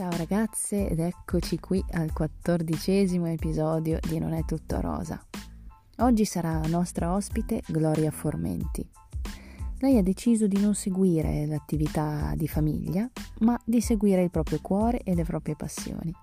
Ciao 0.00 0.16
ragazze 0.16 0.88
ed 0.88 0.98
eccoci 0.98 1.58
qui 1.58 1.84
al 1.90 2.14
quattordicesimo 2.14 3.26
episodio 3.26 3.98
di 4.08 4.18
Non 4.18 4.32
è 4.32 4.46
tutto 4.46 4.80
rosa. 4.80 5.22
Oggi 5.98 6.24
sarà 6.24 6.58
nostra 6.68 7.12
ospite 7.12 7.60
Gloria 7.66 8.10
Formenti. 8.10 8.82
Lei 9.80 9.98
ha 9.98 10.02
deciso 10.02 10.46
di 10.46 10.58
non 10.58 10.74
seguire 10.74 11.44
l'attività 11.44 12.32
di 12.34 12.48
famiglia, 12.48 13.10
ma 13.40 13.60
di 13.62 13.82
seguire 13.82 14.22
il 14.22 14.30
proprio 14.30 14.60
cuore 14.62 15.02
e 15.02 15.14
le 15.14 15.24
proprie 15.24 15.54
passioni. 15.54 16.14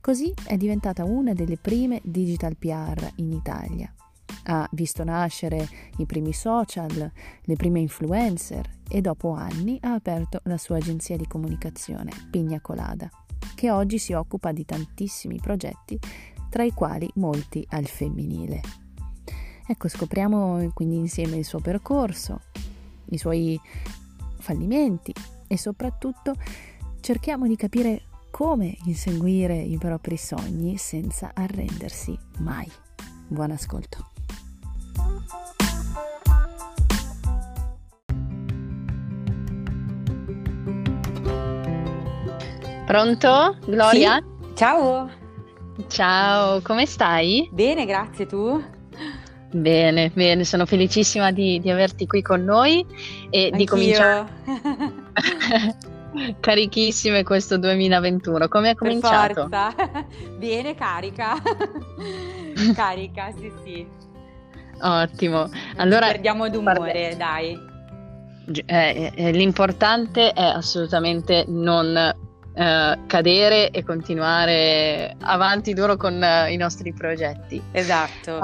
Così 0.00 0.34
è 0.44 0.56
diventata 0.56 1.04
una 1.04 1.32
delle 1.32 1.56
prime 1.56 2.00
digital 2.02 2.56
PR 2.56 3.12
in 3.18 3.30
Italia 3.30 3.94
ha 4.44 4.68
visto 4.72 5.04
nascere 5.04 5.68
i 5.98 6.06
primi 6.06 6.32
social, 6.32 7.10
le 7.42 7.56
prime 7.56 7.80
influencer 7.80 8.68
e 8.88 9.00
dopo 9.00 9.32
anni 9.32 9.78
ha 9.82 9.92
aperto 9.92 10.40
la 10.44 10.58
sua 10.58 10.76
agenzia 10.76 11.16
di 11.16 11.26
comunicazione, 11.26 12.10
Pigna 12.30 12.60
Colada, 12.60 13.08
che 13.54 13.70
oggi 13.70 13.98
si 13.98 14.12
occupa 14.12 14.52
di 14.52 14.64
tantissimi 14.64 15.38
progetti, 15.40 15.98
tra 16.48 16.64
i 16.64 16.72
quali 16.72 17.08
molti 17.14 17.64
al 17.70 17.86
femminile. 17.86 18.60
Ecco, 19.66 19.88
scopriamo 19.88 20.70
quindi 20.74 20.96
insieme 20.96 21.36
il 21.36 21.44
suo 21.44 21.60
percorso, 21.60 22.40
i 23.10 23.18
suoi 23.18 23.58
fallimenti 24.38 25.12
e 25.46 25.56
soprattutto 25.56 26.34
cerchiamo 27.00 27.46
di 27.46 27.56
capire 27.56 28.02
come 28.30 28.76
inseguire 28.84 29.56
i 29.56 29.76
propri 29.78 30.16
sogni 30.16 30.76
senza 30.76 31.30
arrendersi 31.34 32.16
mai. 32.38 32.70
Buon 33.28 33.52
ascolto. 33.52 34.10
Pronto, 42.90 43.56
Gloria? 43.66 44.16
Sì. 44.16 44.56
Ciao. 44.56 45.08
Ciao, 45.86 46.60
come 46.60 46.86
stai? 46.86 47.48
Bene, 47.52 47.86
grazie, 47.86 48.26
tu? 48.26 48.60
Bene, 49.52 50.10
bene, 50.12 50.44
sono 50.44 50.66
felicissima 50.66 51.30
di, 51.30 51.60
di 51.60 51.70
averti 51.70 52.08
qui 52.08 52.20
con 52.20 52.42
noi 52.42 52.84
e 53.30 53.44
Anch'io. 53.44 53.56
di 53.56 53.64
cominciare. 53.64 54.26
Carichissime 56.40 57.22
questo 57.22 57.58
2021. 57.58 58.48
Come 58.48 58.70
è 58.70 58.74
cominciato? 58.74 59.48
Bene, 60.38 60.74
carica. 60.74 61.40
carica, 62.74 63.32
sì, 63.38 63.52
sì. 63.62 63.99
Ottimo. 64.80 65.48
Allora, 65.76 66.06
perdiamo 66.06 66.48
d'umore, 66.48 67.14
dai. 67.16 67.68
Eh, 68.66 69.12
eh, 69.14 69.30
l'importante 69.30 70.32
è 70.32 70.42
assolutamente 70.42 71.44
non 71.46 71.96
eh, 72.52 72.98
cadere 73.06 73.70
e 73.70 73.84
continuare 73.84 75.14
avanti 75.20 75.72
duro 75.72 75.96
con 75.96 76.22
eh, 76.22 76.52
i 76.52 76.56
nostri 76.56 76.92
progetti. 76.92 77.62
Esatto. 77.72 78.38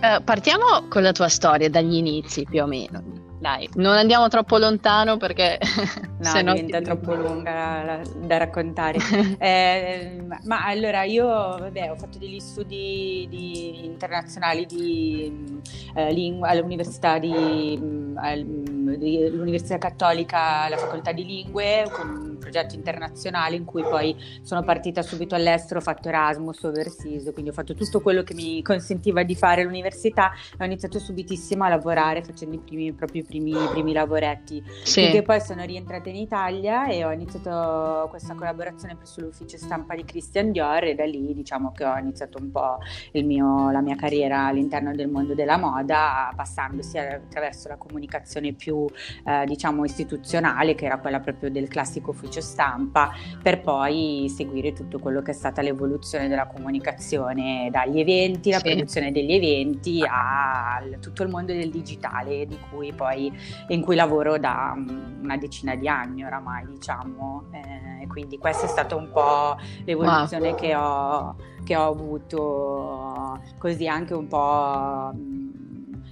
Uh, 0.00 0.24
partiamo 0.24 0.86
con 0.88 1.02
la 1.02 1.12
tua 1.12 1.28
storia 1.28 1.68
dagli 1.68 1.96
inizi 1.96 2.46
più 2.48 2.62
o 2.62 2.66
meno. 2.66 3.19
Dai, 3.40 3.66
non 3.76 3.96
andiamo 3.96 4.28
troppo 4.28 4.58
lontano 4.58 5.16
perché 5.16 5.58
no, 6.18 6.28
se 6.28 6.42
no 6.42 6.52
diventa 6.52 6.78
ti... 6.78 6.84
troppo 6.84 7.14
lunga 7.14 7.52
da, 7.86 8.00
da 8.26 8.36
raccontare. 8.36 8.98
eh, 9.40 10.22
ma 10.44 10.66
allora 10.66 11.04
io 11.04 11.26
vabbè, 11.26 11.90
ho 11.90 11.96
fatto 11.96 12.18
degli 12.18 12.38
studi 12.38 13.26
di, 13.30 13.86
internazionali 13.86 14.66
di 14.66 15.58
eh, 15.94 16.12
lingua 16.12 16.48
all'università 16.48 17.18
di, 17.18 17.30
di, 17.30 18.14
all'Università 18.16 19.78
Cattolica, 19.78 20.64
alla 20.64 20.76
facoltà 20.76 21.12
di 21.12 21.24
lingue, 21.24 21.86
con 21.90 22.29
progetto 22.40 22.74
internazionale 22.74 23.54
in 23.54 23.64
cui 23.64 23.82
poi 23.82 24.16
sono 24.42 24.64
partita 24.64 25.02
subito 25.02 25.36
all'estero, 25.36 25.78
ho 25.78 25.82
fatto 25.82 26.08
Erasmus, 26.08 26.64
overseas, 26.64 27.30
quindi 27.32 27.50
ho 27.50 27.54
fatto 27.54 27.74
tutto 27.74 28.00
quello 28.00 28.24
che 28.24 28.34
mi 28.34 28.62
consentiva 28.62 29.22
di 29.22 29.36
fare 29.36 29.62
all'università 29.62 30.32
e 30.58 30.62
ho 30.62 30.64
iniziato 30.64 30.98
subitissimo 30.98 31.62
a 31.62 31.68
lavorare 31.68 32.22
facendo 32.24 32.56
i 32.56 32.58
primi 32.58 32.92
propri 32.92 33.22
primi, 33.22 33.54
primi 33.70 33.92
lavoretti. 33.92 34.62
Sì. 34.82 35.02
Perché 35.02 35.22
poi 35.22 35.40
sono 35.40 35.64
rientrata 35.64 36.08
in 36.08 36.16
Italia 36.16 36.86
e 36.86 37.04
ho 37.04 37.12
iniziato 37.12 38.08
questa 38.08 38.34
collaborazione 38.34 38.96
presso 38.96 39.20
l'ufficio 39.20 39.56
stampa 39.56 39.94
di 39.94 40.04
Christian 40.04 40.50
Dior 40.50 40.84
e 40.84 40.94
da 40.94 41.04
lì 41.04 41.32
diciamo 41.34 41.72
che 41.72 41.84
ho 41.84 41.96
iniziato 41.96 42.38
un 42.40 42.50
po' 42.50 42.78
mio, 43.12 43.70
la 43.70 43.80
mia 43.80 43.96
carriera 43.96 44.46
all'interno 44.46 44.94
del 44.94 45.08
mondo 45.08 45.34
della 45.34 45.58
moda, 45.58 46.32
passando 46.34 46.82
sia 46.82 47.16
attraverso 47.16 47.68
la 47.68 47.76
comunicazione 47.76 48.52
più 48.52 48.86
eh, 49.24 49.44
diciamo 49.46 49.84
istituzionale, 49.84 50.74
che 50.74 50.86
era 50.86 50.98
quella 50.98 51.20
proprio 51.20 51.50
del 51.50 51.68
classico 51.68 52.12
ufficio 52.30 52.40
stampa, 52.40 53.10
per 53.42 53.60
poi 53.60 54.32
seguire 54.34 54.72
tutto 54.72 54.98
quello 54.98 55.20
che 55.20 55.32
è 55.32 55.34
stata 55.34 55.60
l'evoluzione 55.60 56.28
della 56.28 56.46
comunicazione 56.46 57.68
dagli 57.70 57.98
eventi, 57.98 58.50
la 58.50 58.58
sì. 58.58 58.70
produzione 58.70 59.10
degli 59.10 59.32
eventi 59.32 60.02
a 60.06 60.80
tutto 61.00 61.24
il 61.24 61.28
mondo 61.28 61.52
del 61.52 61.70
digitale 61.70 62.46
di 62.46 62.58
cui 62.70 62.92
poi 62.92 63.32
in 63.68 63.82
cui 63.82 63.96
lavoro 63.96 64.38
da 64.38 64.74
mm, 64.76 65.22
una 65.22 65.36
decina 65.36 65.74
di 65.74 65.88
anni 65.88 66.24
oramai, 66.24 66.66
diciamo. 66.68 67.48
Eh, 67.50 68.06
quindi 68.06 68.38
questa 68.38 68.66
è 68.66 68.68
stata 68.68 68.94
un 68.94 69.10
po' 69.10 69.56
l'evoluzione 69.84 70.50
wow. 70.50 70.56
che, 70.56 70.74
ho, 70.74 71.36
che 71.64 71.76
ho 71.76 71.86
avuto, 71.86 73.40
così 73.58 73.86
anche 73.86 74.14
un 74.14 74.26
po' 74.26 75.12
mm, 75.14 75.59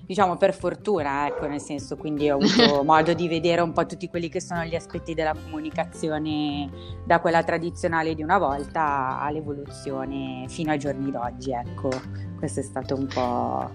diciamo 0.09 0.39
per 0.39 0.55
fortuna, 0.55 1.27
ecco, 1.27 1.47
nel 1.47 1.61
senso, 1.61 1.99
quindi 1.99 2.31
ho 2.31 2.39
avuto 2.39 2.83
modo 2.83 3.13
di 3.13 3.29
vedere 3.29 3.61
un 3.61 3.75
po' 3.75 3.85
tutti 3.85 4.09
quelli 4.09 4.31
che 4.31 4.41
sono 4.41 4.65
gli 4.65 4.75
aspetti 4.75 5.13
della 5.13 5.35
comunicazione 5.35 6.71
da 7.05 7.21
quella 7.21 7.45
tradizionale 7.45 8.15
di 8.15 8.23
una 8.23 8.39
volta 8.39 9.21
all'evoluzione 9.21 10.47
fino 10.49 10.71
ai 10.71 10.79
giorni 10.79 11.11
d'oggi, 11.11 11.53
ecco. 11.53 11.91
Questo 12.39 12.61
è 12.61 12.63
stato 12.63 12.95
un 12.95 13.07
po' 13.07 13.71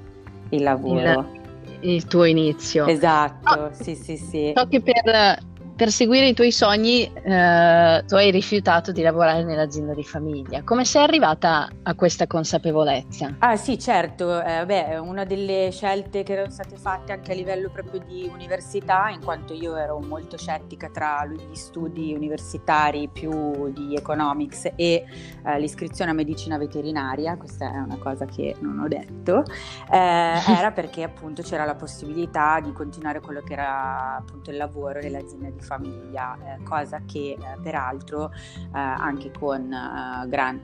il 0.49 0.63
lavoro. 0.63 1.19
Il 1.19 1.41
il 1.81 2.05
tuo 2.07 2.23
inizio. 2.23 2.87
Esatto, 2.87 3.53
oh, 3.53 3.69
sì, 3.73 3.95
sì, 3.95 4.17
sì. 4.17 4.53
So 4.55 4.67
che 4.67 4.81
per 4.81 5.37
per 5.75 5.91
seguire 5.91 6.27
i 6.27 6.33
tuoi 6.33 6.51
sogni 6.51 7.11
eh, 7.11 8.03
tu 8.05 8.15
hai 8.15 8.31
rifiutato 8.31 8.91
di 8.91 9.01
lavorare 9.01 9.43
nell'azienda 9.43 9.93
di 9.93 10.03
famiglia. 10.03 10.61
Come 10.63 10.85
sei 10.85 11.03
arrivata 11.03 11.69
a 11.81 11.95
questa 11.95 12.27
consapevolezza? 12.27 13.35
Ah 13.39 13.55
sì, 13.55 13.79
certo, 13.79 14.41
eh, 14.43 14.65
beh, 14.65 14.97
una 14.97 15.23
delle 15.23 15.69
scelte 15.71 16.23
che 16.23 16.33
erano 16.33 16.51
state 16.51 16.77
fatte 16.77 17.11
anche 17.11 17.31
a 17.31 17.35
livello 17.35 17.69
proprio 17.69 18.01
di 18.05 18.29
università, 18.31 19.09
in 19.09 19.21
quanto 19.23 19.53
io 19.53 19.75
ero 19.75 19.99
molto 19.99 20.37
scettica 20.37 20.89
tra 20.89 21.25
gli 21.25 21.55
studi 21.55 22.13
universitari 22.13 23.09
più 23.11 23.71
di 23.71 23.95
economics 23.95 24.71
e 24.75 25.05
eh, 25.45 25.59
l'iscrizione 25.59 26.11
a 26.11 26.13
medicina 26.13 26.57
veterinaria, 26.57 27.35
questa 27.35 27.71
è 27.71 27.77
una 27.77 27.97
cosa 27.97 28.25
che 28.25 28.55
non 28.59 28.79
ho 28.79 28.87
detto, 28.87 29.43
eh, 29.91 29.97
era 29.97 30.71
perché 30.73 31.01
appunto 31.03 31.41
c'era 31.41 31.65
la 31.65 31.75
possibilità 31.75 32.59
di 32.59 32.71
continuare 32.71 33.19
quello 33.21 33.41
che 33.41 33.53
era 33.53 34.17
appunto 34.17 34.51
il 34.51 34.57
lavoro 34.57 34.99
nell'azienda 34.99 35.49
di 35.49 35.61
famiglia, 35.63 36.37
eh, 36.37 36.63
cosa 36.63 37.01
che 37.05 37.37
eh, 37.39 37.57
peraltro 37.61 38.31
eh, 38.31 38.69
anche, 38.71 39.31
con, 39.31 39.71
eh, 39.71 40.27
gran, 40.27 40.61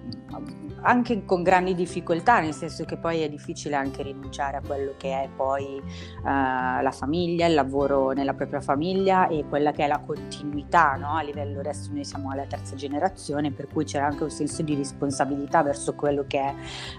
anche 0.82 1.26
con 1.26 1.42
grandi 1.42 1.74
difficoltà, 1.74 2.40
nel 2.40 2.54
senso 2.54 2.86
che 2.86 2.98
poi 2.98 3.22
è 3.22 3.30
difficile 3.30 3.76
anche 3.76 4.04
rinunciare 4.04 4.58
a 4.58 4.62
quello 4.62 4.94
che 4.98 5.24
è 5.24 5.30
poi 5.36 5.78
eh, 5.78 5.82
la 6.24 6.92
famiglia, 6.92 7.48
il 7.48 7.54
lavoro 7.54 8.12
nella 8.12 8.34
propria 8.34 8.62
famiglia 8.62 9.28
e 9.28 9.46
quella 9.48 9.72
che 9.72 9.86
è 9.86 9.88
la 9.88 10.00
continuità, 10.00 10.96
no? 10.96 11.16
a 11.16 11.22
livello 11.22 11.60
adesso 11.60 11.92
noi 11.92 12.06
siamo 12.06 12.32
alla 12.32 12.46
terza 12.46 12.76
generazione, 12.76 13.52
per 13.52 13.68
cui 13.68 13.86
c'era 13.86 14.06
anche 14.06 14.24
un 14.24 14.30
senso 14.30 14.62
di 14.62 14.76
responsabilità 14.76 15.64
verso 15.64 15.96
quello 15.96 16.26
che 16.28 16.40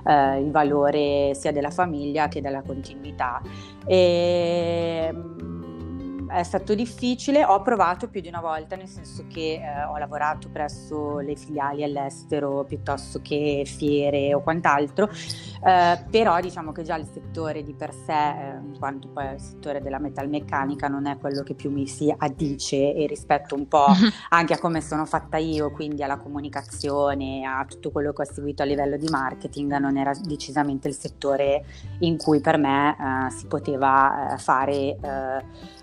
è 0.04 0.38
il 0.38 0.50
valore 0.50 1.34
sia 1.34 1.52
della 1.52 1.70
famiglia 1.70 2.28
che 2.28 2.40
della 2.40 2.62
continuità. 2.62 3.40
E, 3.86 5.14
è 6.30 6.42
stato 6.42 6.74
difficile, 6.74 7.44
ho 7.44 7.60
provato 7.62 8.08
più 8.08 8.20
di 8.20 8.28
una 8.28 8.40
volta, 8.40 8.76
nel 8.76 8.88
senso 8.88 9.26
che 9.28 9.60
eh, 9.62 9.84
ho 9.84 9.96
lavorato 9.98 10.48
presso 10.48 11.18
le 11.18 11.36
filiali 11.36 11.82
all'estero 11.82 12.64
piuttosto 12.64 13.20
che 13.20 13.64
fiere 13.66 14.32
o 14.34 14.40
quant'altro, 14.40 15.08
eh, 15.62 15.98
però 16.10 16.40
diciamo 16.40 16.72
che 16.72 16.82
già 16.82 16.96
il 16.96 17.06
settore 17.12 17.62
di 17.62 17.74
per 17.74 17.92
sé, 17.92 18.12
eh, 18.12 18.58
in 18.62 18.76
quanto 18.78 19.08
poi 19.08 19.34
il 19.34 19.40
settore 19.40 19.82
della 19.82 19.98
metalmeccanica 19.98 20.88
non 20.88 21.06
è 21.06 21.18
quello 21.18 21.42
che 21.42 21.54
più 21.54 21.70
mi 21.70 21.86
si 21.86 22.12
addice 22.16 22.94
e 22.94 23.06
rispetto 23.06 23.54
un 23.54 23.68
po' 23.68 23.86
anche 24.30 24.54
a 24.54 24.58
come 24.58 24.80
sono 24.80 25.04
fatta 25.04 25.36
io, 25.36 25.70
quindi 25.70 26.02
alla 26.02 26.16
comunicazione, 26.16 27.44
a 27.44 27.64
tutto 27.68 27.90
quello 27.90 28.12
che 28.12 28.22
ho 28.22 28.32
seguito 28.32 28.62
a 28.62 28.66
livello 28.66 28.96
di 28.96 29.08
marketing, 29.10 29.76
non 29.76 29.96
era 29.98 30.12
decisamente 30.14 30.88
il 30.88 30.94
settore 30.94 31.64
in 32.00 32.16
cui 32.16 32.40
per 32.40 32.56
me 32.56 32.96
eh, 32.98 33.30
si 33.30 33.46
poteva 33.46 34.32
eh, 34.32 34.38
fare 34.38 34.96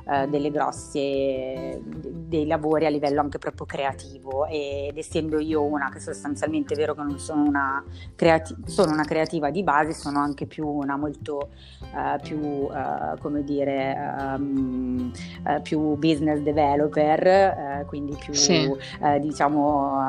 eh, 0.09 0.27
delle 0.29 0.51
grosse 0.51 1.81
dei 1.83 2.45
lavori 2.45 2.85
a 2.85 2.89
livello 2.89 3.19
anche 3.19 3.37
proprio 3.37 3.65
creativo. 3.65 4.45
Ed 4.47 4.97
essendo 4.97 5.37
io 5.39 5.61
una 5.63 5.89
che 5.89 5.99
sostanzialmente 5.99 6.73
è 6.73 6.77
vero 6.77 6.95
che 6.95 7.01
non 7.01 7.19
sono 7.19 7.43
una, 7.43 7.83
creati- 8.15 8.55
sono 8.65 8.93
una 8.93 9.03
creativa 9.03 9.51
di 9.51 9.63
base, 9.67 9.91
sono 9.91 10.19
anche 10.19 10.45
più 10.45 10.65
una 10.65 10.95
molto 10.95 11.49
uh, 11.91 12.21
più 12.21 12.39
uh, 12.39 13.17
come 13.19 13.43
dire 13.43 14.15
um, 14.17 15.11
uh, 15.43 15.61
più 15.61 15.95
business 15.97 16.39
developer, 16.39 17.85
quindi 17.87 18.15
più 18.17 18.33
sì. 18.33 18.73
diciamo 19.19 20.05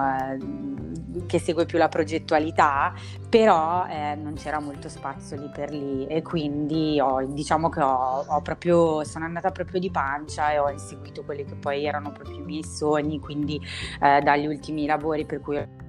che 1.27 1.41
segue 1.41 1.67
più 1.67 1.79
la 1.79 1.89
progettualità, 1.89 2.95
però 3.29 3.87
eh, 3.87 4.15
non 4.15 4.35
c'era 4.35 4.61
molto 4.61 4.89
spazio 4.89 5.37
lì 5.37 5.51
per 5.53 5.71
lì 5.71 6.07
e 6.07 6.23
quindi 6.23 7.01
ho, 7.01 7.25
diciamo 7.27 7.69
che 7.69 7.81
ho, 7.81 8.25
ho 8.27 8.41
proprio, 8.43 9.05
sono 9.05 9.25
andata 9.25 9.51
proprio 9.51 9.81
di 9.81 9.91
pancia 9.91 10.53
e 10.53 10.59
ho 10.59 10.71
inseguito 10.71 11.25
quelli 11.25 11.45
che 11.45 11.55
poi 11.55 11.85
erano 11.85 12.13
proprio 12.13 12.37
i 12.37 12.43
miei 12.43 12.65
sogni, 12.65 13.19
quindi 13.19 13.61
eh, 14.01 14.21
dagli 14.21 14.47
ultimi 14.47 14.87
lavori 14.87 15.25
per 15.25 15.41
cui 15.41 15.87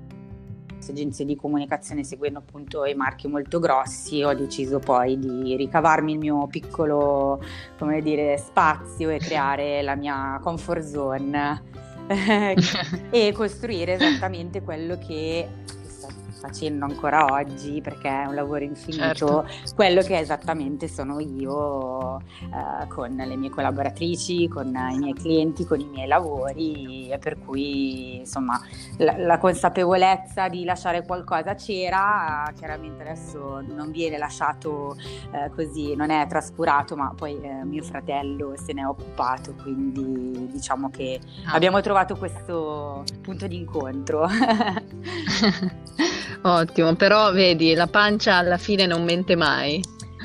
agenzie 0.87 1.25
di 1.25 1.35
comunicazione 1.35 2.03
seguendo 2.03 2.39
appunto 2.39 2.85
i 2.85 2.93
marchi 2.93 3.27
molto 3.27 3.59
grossi 3.59 4.23
ho 4.23 4.33
deciso 4.33 4.79
poi 4.79 5.19
di 5.19 5.55
ricavarmi 5.55 6.13
il 6.13 6.17
mio 6.17 6.47
piccolo 6.47 7.41
come 7.77 8.01
dire 8.01 8.37
spazio 8.37 9.09
e 9.09 9.19
creare 9.19 9.81
la 9.81 9.95
mia 9.95 10.39
comfort 10.41 10.83
zone. 10.83 11.63
E 13.11 13.31
costruire 13.33 13.93
esattamente 13.93 14.61
quello 14.61 14.97
che 14.97 15.47
facendo 16.39 16.85
ancora 16.85 17.25
oggi 17.25 17.81
perché 17.81 18.07
è 18.07 18.25
un 18.25 18.35
lavoro 18.35 18.63
infinito, 18.63 19.43
certo. 19.43 19.47
quello 19.75 20.01
che 20.01 20.17
esattamente 20.17 20.87
sono 20.87 21.19
io 21.19 22.19
eh, 22.19 22.87
con 22.87 23.09
le 23.09 23.35
mie 23.35 23.49
collaboratrici, 23.49 24.47
con 24.47 24.67
i 24.67 24.97
miei 24.97 25.13
clienti, 25.13 25.65
con 25.65 25.79
i 25.79 25.85
miei 25.85 26.07
lavori 26.07 27.09
e 27.09 27.17
per 27.17 27.37
cui 27.39 28.17
insomma 28.17 28.59
la, 28.97 29.17
la 29.17 29.37
consapevolezza 29.37 30.47
di 30.47 30.63
lasciare 30.63 31.05
qualcosa 31.05 31.55
c'era, 31.55 32.49
chiaramente 32.55 33.01
adesso 33.01 33.61
non 33.61 33.91
viene 33.91 34.17
lasciato 34.17 34.95
eh, 35.31 35.49
così, 35.53 35.95
non 35.95 36.09
è 36.09 36.25
trascurato 36.27 36.95
ma 36.95 37.13
poi 37.15 37.39
eh, 37.41 37.65
mio 37.65 37.83
fratello 37.83 38.53
se 38.55 38.73
ne 38.73 38.81
è 38.81 38.85
occupato 38.85 39.53
quindi 39.61 40.47
diciamo 40.51 40.89
che 40.89 41.19
ah. 41.45 41.53
abbiamo 41.53 41.81
trovato 41.81 42.15
questo 42.15 43.03
punto 43.21 43.47
di 43.47 43.57
incontro. 43.57 44.27
Ottimo, 46.41 46.95
però 46.95 47.31
vedi, 47.31 47.73
la 47.73 47.87
pancia 47.87 48.35
alla 48.35 48.57
fine 48.57 48.85
non 48.85 49.03
mente 49.03 49.35
mai. 49.35 49.83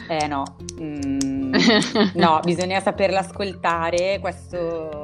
Eh 0.08 0.26
no, 0.26 0.56
mm, 0.80 1.54
no, 2.14 2.40
bisogna 2.42 2.80
saperla 2.80 3.20
ascoltare, 3.20 4.18
questo 4.20 5.03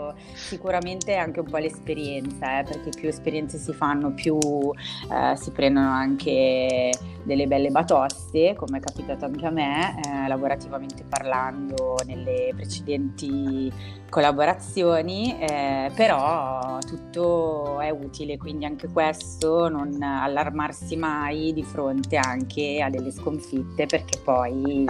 sicuramente 0.50 1.14
anche 1.14 1.38
un 1.38 1.46
po' 1.48 1.58
l'esperienza, 1.58 2.58
eh, 2.58 2.64
perché 2.64 2.90
più 2.90 3.08
esperienze 3.08 3.56
si 3.56 3.72
fanno, 3.72 4.12
più 4.12 4.36
eh, 4.36 5.36
si 5.36 5.52
prendono 5.52 5.90
anche 5.90 6.90
delle 7.22 7.46
belle 7.46 7.70
batoste, 7.70 8.54
come 8.56 8.78
è 8.78 8.80
capitato 8.80 9.26
anche 9.26 9.46
a 9.46 9.50
me, 9.50 10.00
eh, 10.04 10.26
lavorativamente 10.26 11.04
parlando 11.08 11.98
nelle 12.04 12.52
precedenti 12.56 13.72
collaborazioni, 14.08 15.38
eh, 15.38 15.92
però 15.94 16.78
tutto 16.84 17.78
è 17.78 17.90
utile, 17.90 18.36
quindi 18.36 18.64
anche 18.64 18.88
questo, 18.88 19.68
non 19.68 20.02
allarmarsi 20.02 20.96
mai 20.96 21.52
di 21.52 21.62
fronte 21.62 22.16
anche 22.16 22.82
a 22.82 22.90
delle 22.90 23.12
sconfitte, 23.12 23.86
perché 23.86 24.18
poi 24.18 24.84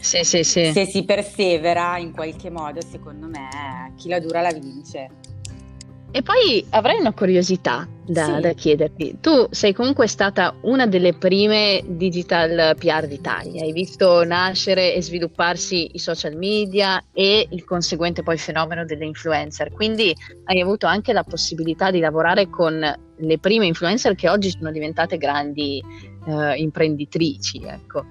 sì, 0.00 0.22
sì, 0.24 0.44
sì. 0.44 0.70
se 0.72 0.84
si 0.84 1.04
persevera 1.04 1.96
in 1.96 2.12
qualche 2.12 2.50
modo, 2.50 2.80
secondo 2.82 3.26
me, 3.26 3.94
chi 3.96 4.08
la 4.08 4.20
dura 4.20 4.42
la 4.42 4.52
vince. 4.52 4.81
E 6.14 6.20
poi 6.20 6.64
avrei 6.70 7.00
una 7.00 7.14
curiosità 7.14 7.88
da, 8.04 8.34
sì. 8.34 8.40
da, 8.40 8.52
chiederti. 8.52 9.16
Tu 9.22 9.46
sei 9.50 9.72
comunque 9.72 10.06
stata 10.06 10.54
una 10.62 10.86
delle 10.86 11.14
prime 11.14 11.82
digital 11.86 12.76
PR 12.76 13.06
d'Italia, 13.06 13.62
hai 13.62 13.72
visto 13.72 14.22
nascere 14.22 14.94
e 14.94 15.00
svilupparsi 15.00 15.90
i 15.94 15.98
social 15.98 16.36
media 16.36 17.02
e 17.14 17.46
il 17.48 17.64
conseguente 17.64 18.22
poi 18.22 18.36
fenomeno 18.36 18.84
delle 18.84 19.06
influencer, 19.06 19.72
quindi 19.72 20.14
hai 20.44 20.60
avuto 20.60 20.86
anche 20.86 21.14
la 21.14 21.24
possibilità 21.24 21.90
di 21.90 22.00
lavorare 22.00 22.50
con 22.50 22.78
le 23.16 23.38
prime 23.38 23.64
influencer 23.64 24.14
che 24.14 24.28
oggi 24.28 24.50
sono 24.50 24.70
diventate 24.70 25.16
grandi 25.16 25.82
eh, 26.26 26.56
imprenditrici. 26.56 27.62
Ecco. 27.64 28.04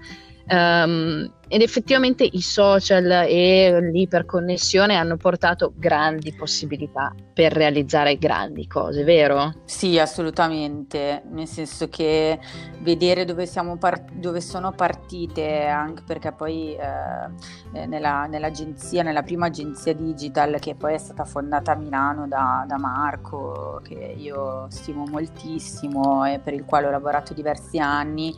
Um, 0.48 1.32
ed 1.52 1.62
effettivamente 1.62 2.24
i 2.24 2.40
social 2.40 3.26
e 3.28 3.78
l'iperconnessione 3.92 4.96
hanno 4.96 5.18
portato 5.18 5.74
grandi 5.76 6.34
possibilità 6.34 7.14
per 7.34 7.52
realizzare 7.52 8.18
grandi 8.18 8.68
cose, 8.68 9.04
vero? 9.04 9.56
Sì, 9.66 10.00
assolutamente, 10.00 11.24
nel 11.30 11.48
senso 11.48 11.90
che 11.90 12.40
vedere 12.80 13.26
dove, 13.26 13.50
part- 13.78 14.14
dove 14.14 14.40
sono 14.40 14.72
partite, 14.72 15.66
anche 15.66 16.04
perché 16.06 16.32
poi 16.32 16.74
eh, 16.74 17.86
nella, 17.86 18.28
nell'agenzia, 18.28 19.04
nella 19.04 19.24
prima 19.24 19.48
agenzia 19.48 19.94
digital 19.94 20.58
che 20.58 20.76
poi 20.76 20.94
è 20.94 20.98
stata 20.98 21.26
fondata 21.26 21.74
a 21.74 21.76
Milano 21.76 22.30
da, 22.30 22.64
da 22.66 22.78
Marco, 22.78 23.82
che 23.84 24.16
io 24.18 24.68
stimo 24.70 25.04
moltissimo 25.06 26.24
e 26.24 26.40
per 26.40 26.54
il 26.54 26.64
quale 26.64 26.88
ho 26.88 26.92
lavorato 26.92 27.34
diversi 27.34 27.78
anni, 27.78 28.34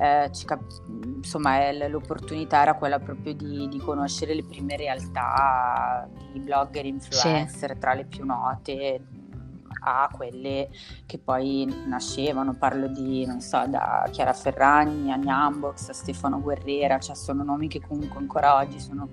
eh, 0.00 0.30
cap- 0.44 0.82
insomma 1.16 1.60
è 1.60 1.88
l'opportunità 1.88 2.55
realtà 2.56 2.62
era 2.62 2.74
quella 2.74 2.98
proprio 2.98 3.34
di, 3.34 3.68
di 3.68 3.78
conoscere 3.78 4.34
le 4.34 4.44
prime 4.44 4.76
realtà 4.76 6.08
di 6.32 6.40
blogger 6.40 6.86
influencer 6.86 7.72
sì. 7.72 7.78
tra 7.78 7.94
le 7.94 8.04
più 8.04 8.24
note 8.24 9.00
a 9.88 10.10
quelle 10.12 10.68
che 11.06 11.18
poi 11.18 11.72
nascevano, 11.86 12.54
parlo 12.54 12.88
di, 12.88 13.24
non 13.24 13.40
so, 13.40 13.64
da 13.68 14.08
Chiara 14.10 14.32
Ferragni 14.32 15.12
a 15.12 15.16
Nyambox, 15.16 15.90
a 15.90 15.92
Stefano 15.92 16.40
Guerrera, 16.40 16.98
cioè 16.98 17.14
sono 17.14 17.44
nomi 17.44 17.68
che 17.68 17.80
comunque 17.80 18.18
ancora 18.18 18.56
oggi 18.56 18.80
sono 18.80 19.08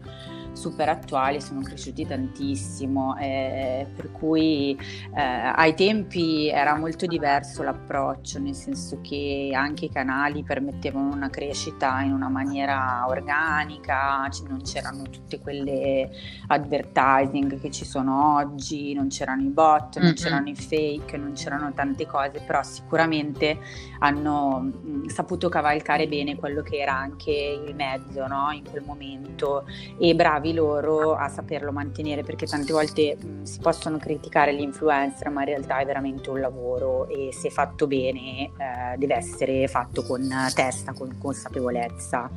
super 0.53 0.89
attuali, 0.89 1.41
sono 1.41 1.61
cresciuti 1.61 2.05
tantissimo, 2.05 3.17
eh, 3.17 3.87
per 3.95 4.11
cui 4.11 4.77
eh, 5.15 5.21
ai 5.21 5.75
tempi 5.75 6.49
era 6.49 6.75
molto 6.75 7.05
diverso 7.05 7.63
l'approccio, 7.63 8.39
nel 8.39 8.55
senso 8.55 8.99
che 9.01 9.51
anche 9.53 9.85
i 9.85 9.89
canali 9.89 10.43
permettevano 10.43 11.13
una 11.13 11.29
crescita 11.29 12.01
in 12.01 12.13
una 12.13 12.29
maniera 12.29 13.05
organica, 13.07 14.27
non 14.47 14.61
c'erano 14.61 15.03
tutte 15.03 15.39
quelle 15.39 16.09
advertising 16.47 17.59
che 17.59 17.71
ci 17.71 17.85
sono 17.85 18.35
oggi, 18.35 18.93
non 18.93 19.07
c'erano 19.07 19.41
i 19.41 19.49
bot, 19.49 19.97
non 19.97 20.05
mm-hmm. 20.05 20.15
c'erano 20.15 20.49
i 20.49 20.55
fake, 20.63 21.17
non 21.17 21.33
c'erano 21.33 21.71
tante 21.73 22.05
cose, 22.05 22.41
però 22.45 22.61
sicuramente 22.63 23.57
hanno 23.99 24.59
mh, 24.59 25.07
saputo 25.07 25.49
cavalcare 25.49 26.07
bene 26.07 26.35
quello 26.35 26.61
che 26.61 26.77
era 26.77 26.93
anche 26.93 27.31
il 27.31 27.75
mezzo 27.75 28.27
no? 28.27 28.51
in 28.51 28.63
quel 28.69 28.83
momento 28.83 29.65
e 29.97 30.13
bravi 30.13 30.43
bravi 30.43 30.53
loro 30.53 31.15
a 31.15 31.29
saperlo 31.29 31.71
mantenere 31.71 32.23
perché 32.23 32.45
tante 32.45 32.73
volte 32.73 33.15
mh, 33.15 33.43
si 33.43 33.59
possono 33.59 33.97
criticare 33.97 34.53
gli 34.55 34.61
influencer 34.61 35.29
ma 35.29 35.41
in 35.41 35.47
realtà 35.47 35.77
è 35.77 35.85
veramente 35.85 36.29
un 36.29 36.39
lavoro 36.39 37.07
e 37.07 37.29
se 37.31 37.49
fatto 37.49 37.87
bene 37.87 38.45
eh, 38.45 38.97
deve 38.97 39.15
essere 39.15 39.67
fatto 39.67 40.03
con 40.03 40.27
testa, 40.53 40.93
con 40.93 41.17
consapevolezza. 41.17 42.29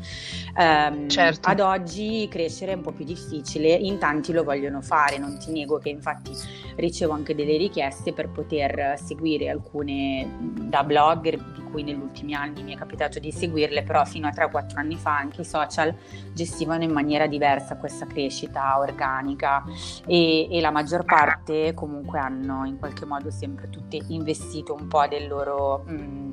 Um, 0.57 1.09
certo. 1.09 1.49
Ad 1.49 1.61
oggi 1.61 2.29
crescere 2.31 2.73
è 2.73 2.75
un 2.75 2.83
po' 2.83 2.93
più 2.93 3.05
difficile, 3.05 3.73
in 3.73 3.99
tanti 3.99 4.33
lo 4.33 4.45
vogliono 4.45 4.83
fare, 4.83 5.19
non 5.19 5.39
ti 5.39 5.51
nego 5.51 5.79
che 5.79 5.89
infatti 5.89 6.33
ricevo 6.77 7.13
anche 7.13 7.35
delle 7.35 7.57
richieste 7.57 8.13
per 8.17 8.31
poter 8.31 8.99
seguire 8.99 9.51
alcune 9.51 10.27
da 10.41 10.83
blogger 10.83 11.37
di 11.37 11.63
cui 11.71 11.83
negli 11.83 12.01
ultimi 12.01 12.33
anni 12.33 12.63
mi 12.63 12.75
è 12.75 12.79
capitato 12.79 13.19
di 13.19 13.31
seguirle, 13.31 13.83
però 13.83 14.03
fino 14.07 14.27
a 14.27 14.31
3-4 14.31 14.79
anni 14.79 14.97
fa 14.97 15.19
anche 15.19 15.43
i 15.43 15.45
social 15.45 15.95
gestivano 16.33 16.83
in 16.83 16.93
maniera 16.93 17.27
diversa 17.27 17.77
questa 17.77 18.07
crescita 18.07 18.79
organica 18.79 19.63
e, 20.07 20.49
e 20.51 20.61
la 20.63 20.71
maggior 20.71 21.05
parte 21.05 21.75
comunque 21.75 22.19
hanno 22.19 22.65
in 22.65 22.79
qualche 22.79 23.05
modo 23.05 23.31
sempre 23.31 23.69
tutte 23.69 23.99
investito 24.09 24.75
un 24.75 24.89
po' 24.89 25.07
del 25.07 25.29
loro... 25.29 25.85
Mh, 25.87 26.33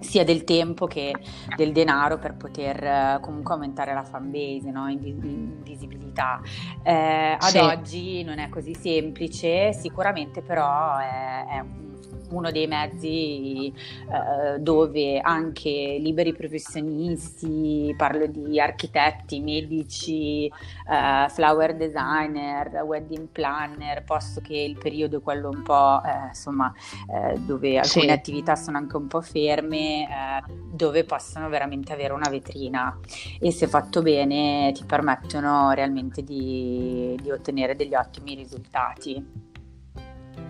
sia 0.00 0.24
del 0.24 0.44
tempo 0.44 0.86
che 0.86 1.12
del 1.56 1.72
denaro 1.72 2.18
per 2.18 2.34
poter 2.34 3.16
uh, 3.16 3.20
comunque 3.20 3.54
aumentare 3.54 3.92
la 3.94 4.04
fan 4.04 4.30
base, 4.30 4.70
no? 4.70 4.88
in, 4.88 5.04
in 5.04 5.62
visibilità. 5.62 6.40
Eh, 6.82 7.36
ad 7.38 7.48
sì. 7.48 7.58
oggi 7.58 8.22
non 8.22 8.38
è 8.38 8.48
così 8.48 8.74
semplice, 8.74 9.72
sicuramente 9.72 10.42
però 10.42 10.96
è, 10.98 11.46
è 11.48 11.60
un 11.60 11.88
uno 12.30 12.50
dei 12.50 12.66
mezzi 12.66 13.72
eh, 13.72 14.58
dove 14.58 15.20
anche 15.20 15.98
liberi 16.00 16.34
professionisti, 16.34 17.94
parlo 17.96 18.26
di 18.26 18.60
architetti, 18.60 19.40
medici, 19.40 20.46
eh, 20.46 21.28
flower 21.28 21.76
designer, 21.76 22.82
wedding 22.84 23.28
planner, 23.28 24.04
posto 24.04 24.40
che 24.40 24.56
il 24.56 24.76
periodo 24.78 25.18
è 25.18 25.22
quello 25.22 25.48
un 25.48 25.62
po' 25.62 26.00
eh, 26.04 26.28
insomma 26.28 26.72
eh, 27.12 27.38
dove 27.38 27.78
alcune 27.78 28.04
sì. 28.04 28.10
attività 28.10 28.56
sono 28.56 28.78
anche 28.78 28.96
un 28.96 29.06
po' 29.06 29.20
ferme, 29.20 30.04
eh, 30.04 30.52
dove 30.72 31.04
possono 31.04 31.48
veramente 31.48 31.92
avere 31.92 32.12
una 32.12 32.28
vetrina 32.28 32.98
e 33.40 33.50
se 33.50 33.66
fatto 33.66 34.02
bene 34.02 34.72
ti 34.72 34.84
permettono 34.84 35.70
realmente 35.72 36.22
di, 36.22 37.18
di 37.20 37.30
ottenere 37.30 37.74
degli 37.74 37.94
ottimi 37.94 38.34
risultati. 38.34 39.47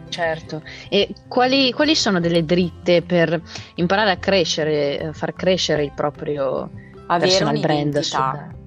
Certo, 0.09 0.63
e 0.89 1.15
quali, 1.29 1.73
quali, 1.73 1.95
sono 1.95 2.21
delle 2.21 2.45
dritte 2.45 3.03
per 3.03 3.41
imparare 3.75 4.11
a 4.11 4.17
crescere, 4.17 5.11
far 5.13 5.35
crescere 5.35 5.85
il 5.85 5.93
proprio 5.95 6.71
Avere 7.07 7.31
personal 7.31 7.59
brand? 7.61 7.99
Sul... 8.01 8.58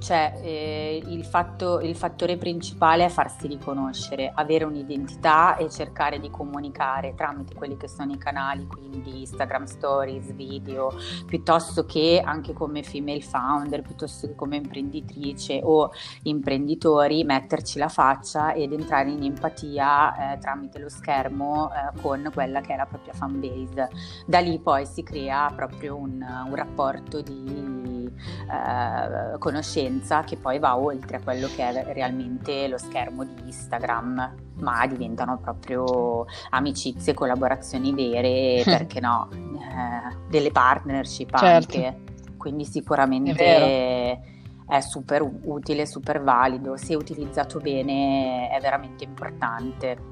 Cioè, 0.00 0.40
eh, 0.42 1.02
il, 1.08 1.26
fatto, 1.26 1.78
il, 1.80 1.94
fattore 1.94 2.38
principale 2.38 3.04
è 3.04 3.08
farsi 3.10 3.46
riconoscere, 3.46 4.32
avere 4.34 4.64
un'identità 4.64 5.56
e 5.56 5.68
cercare 5.68 6.18
di 6.18 6.30
comunicare 6.30 7.14
tramite 7.14 7.54
quelli 7.54 7.76
che 7.76 7.86
sono 7.86 8.10
i 8.10 8.16
canali, 8.16 8.66
quindi 8.66 9.20
Instagram 9.20 9.64
Stories, 9.64 10.32
video, 10.32 10.90
piuttosto 11.26 11.84
che 11.84 12.22
anche 12.24 12.54
come 12.54 12.82
female 12.82 13.20
founder, 13.20 13.82
piuttosto 13.82 14.26
che 14.26 14.34
come 14.34 14.56
imprenditrice 14.56 15.60
o 15.62 15.90
imprenditori, 16.22 17.22
metterci 17.22 17.78
la 17.78 17.88
faccia 17.88 18.54
ed 18.54 18.72
entrare 18.72 19.10
in 19.10 19.22
empatia 19.22 20.32
eh, 20.32 20.38
tramite 20.38 20.78
lo 20.78 20.88
schermo 20.88 21.70
eh, 21.72 22.00
con 22.00 22.30
quella 22.32 22.62
che 22.62 22.72
è 22.72 22.76
la 22.76 22.86
propria 22.86 23.12
fan 23.12 23.38
base. 23.38 23.90
Da 24.24 24.38
lì 24.38 24.58
poi 24.60 24.86
si 24.86 25.02
crea 25.02 25.52
proprio 25.54 25.96
un, 25.96 26.24
un 26.46 26.54
rapporto 26.54 27.20
di 27.20 28.10
eh, 28.50 29.38
conoscenza 29.38 29.88
esperienza 29.90 30.22
che 30.22 30.36
poi 30.36 30.58
va 30.58 30.76
oltre 30.76 31.16
a 31.16 31.20
quello 31.20 31.48
che 31.48 31.68
è 31.68 31.92
realmente 31.92 32.68
lo 32.68 32.78
schermo 32.78 33.24
di 33.24 33.34
Instagram, 33.46 34.34
ma 34.60 34.86
diventano 34.86 35.38
proprio 35.38 36.26
amicizie, 36.50 37.14
collaborazioni 37.14 37.92
vere, 37.92 38.62
perché 38.64 39.00
no, 39.00 39.28
eh, 39.32 40.16
delle 40.28 40.52
partnership 40.52 41.36
certo. 41.36 41.76
anche. 41.76 42.00
Quindi 42.36 42.64
sicuramente 42.64 43.44
è, 43.44 44.20
è 44.66 44.80
super 44.80 45.22
utile, 45.22 45.84
super 45.84 46.22
valido, 46.22 46.76
se 46.76 46.94
utilizzato 46.94 47.58
bene 47.58 48.48
è 48.48 48.60
veramente 48.60 49.04
importante. 49.04 50.08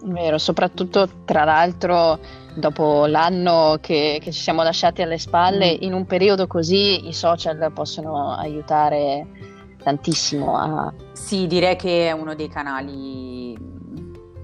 Vero, 0.00 0.38
soprattutto 0.38 1.08
tra 1.24 1.44
l'altro 1.44 2.18
dopo 2.58 3.06
l'anno 3.06 3.78
che, 3.80 4.18
che 4.20 4.32
ci 4.32 4.40
siamo 4.40 4.62
lasciati 4.62 5.02
alle 5.02 5.18
spalle, 5.18 5.74
mm. 5.74 5.82
in 5.82 5.92
un 5.92 6.04
periodo 6.04 6.46
così 6.46 7.06
i 7.08 7.12
social 7.12 7.70
possono 7.72 8.34
aiutare 8.34 9.26
tantissimo 9.82 10.56
a... 10.56 10.92
Sì, 11.12 11.46
direi 11.46 11.76
che 11.76 12.08
è 12.08 12.12
uno 12.12 12.34
dei 12.34 12.48
canali 12.48 13.56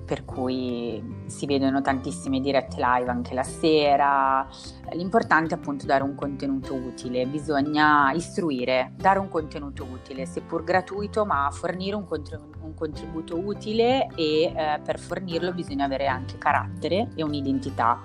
per 0.04 0.24
cui 0.24 1.02
si 1.26 1.46
vedono 1.46 1.80
tantissime 1.80 2.40
dirette 2.40 2.76
live 2.78 3.10
anche 3.10 3.34
la 3.34 3.42
sera. 3.42 4.46
L'importante 4.92 5.54
è 5.54 5.58
appunto 5.58 5.86
dare 5.86 6.02
un 6.02 6.14
contenuto 6.14 6.74
utile, 6.74 7.26
bisogna 7.26 8.12
istruire, 8.12 8.92
dare 8.96 9.18
un 9.18 9.28
contenuto 9.28 9.84
utile, 9.84 10.26
seppur 10.26 10.62
gratuito, 10.64 11.24
ma 11.24 11.48
fornire 11.50 11.96
un, 11.96 12.06
contributo, 12.06 12.58
un 12.62 12.74
contributo 12.74 13.38
utile 13.38 14.08
e 14.14 14.52
eh, 14.54 14.80
per 14.84 14.98
fornirlo 14.98 15.52
bisogna 15.52 15.84
avere 15.84 16.06
anche 16.06 16.38
carattere 16.38 17.08
e 17.14 17.22
un'identità 17.22 18.00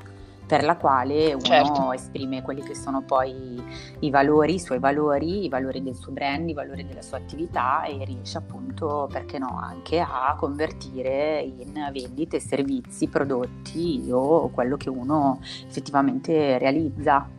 per 0.49 0.63
la 0.63 0.77
quale 0.77 1.31
uno 1.33 1.43
certo. 1.43 1.91
esprime 1.91 2.41
quelli 2.41 2.63
che 2.63 2.73
sono 2.73 3.03
poi 3.03 3.63
i 3.99 4.09
valori, 4.09 4.55
i 4.55 4.59
suoi 4.59 4.79
valori, 4.79 5.45
i 5.45 5.47
valori 5.47 5.83
del 5.83 5.93
suo 5.93 6.11
brand, 6.11 6.49
i 6.49 6.53
valori 6.53 6.87
della 6.87 7.03
sua 7.03 7.17
attività 7.17 7.83
e 7.83 8.03
riesce 8.03 8.39
appunto, 8.39 9.07
perché 9.11 9.37
no, 9.37 9.59
anche 9.61 9.99
a 9.99 10.35
convertire 10.39 11.39
in 11.41 11.71
vendite, 11.93 12.39
servizi, 12.39 13.07
prodotti 13.07 14.09
o 14.09 14.49
quello 14.49 14.75
che 14.75 14.89
uno 14.89 15.39
effettivamente 15.67 16.57
realizza. 16.57 17.29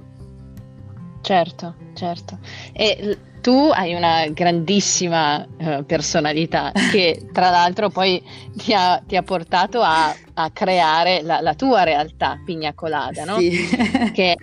Certo, 1.20 1.74
certo. 1.94 2.38
E 2.72 3.18
tu 3.40 3.70
hai 3.72 3.94
una 3.94 4.26
grandissima 4.28 5.44
uh, 5.44 5.84
personalità 5.84 6.72
che 6.90 7.28
tra 7.32 7.50
l'altro 7.50 7.88
poi 7.88 8.22
ti 8.56 8.72
ha, 8.72 9.02
ti 9.06 9.16
ha 9.16 9.22
portato 9.22 9.80
a, 9.80 10.14
a 10.34 10.50
creare 10.50 11.22
la, 11.22 11.40
la, 11.40 11.54
tua 11.54 11.82
realtà 11.82 12.40
Pigna 12.44 12.74
Colada, 12.74 13.24
no? 13.24 13.38
Sì. 13.38 13.50
che 14.12 14.36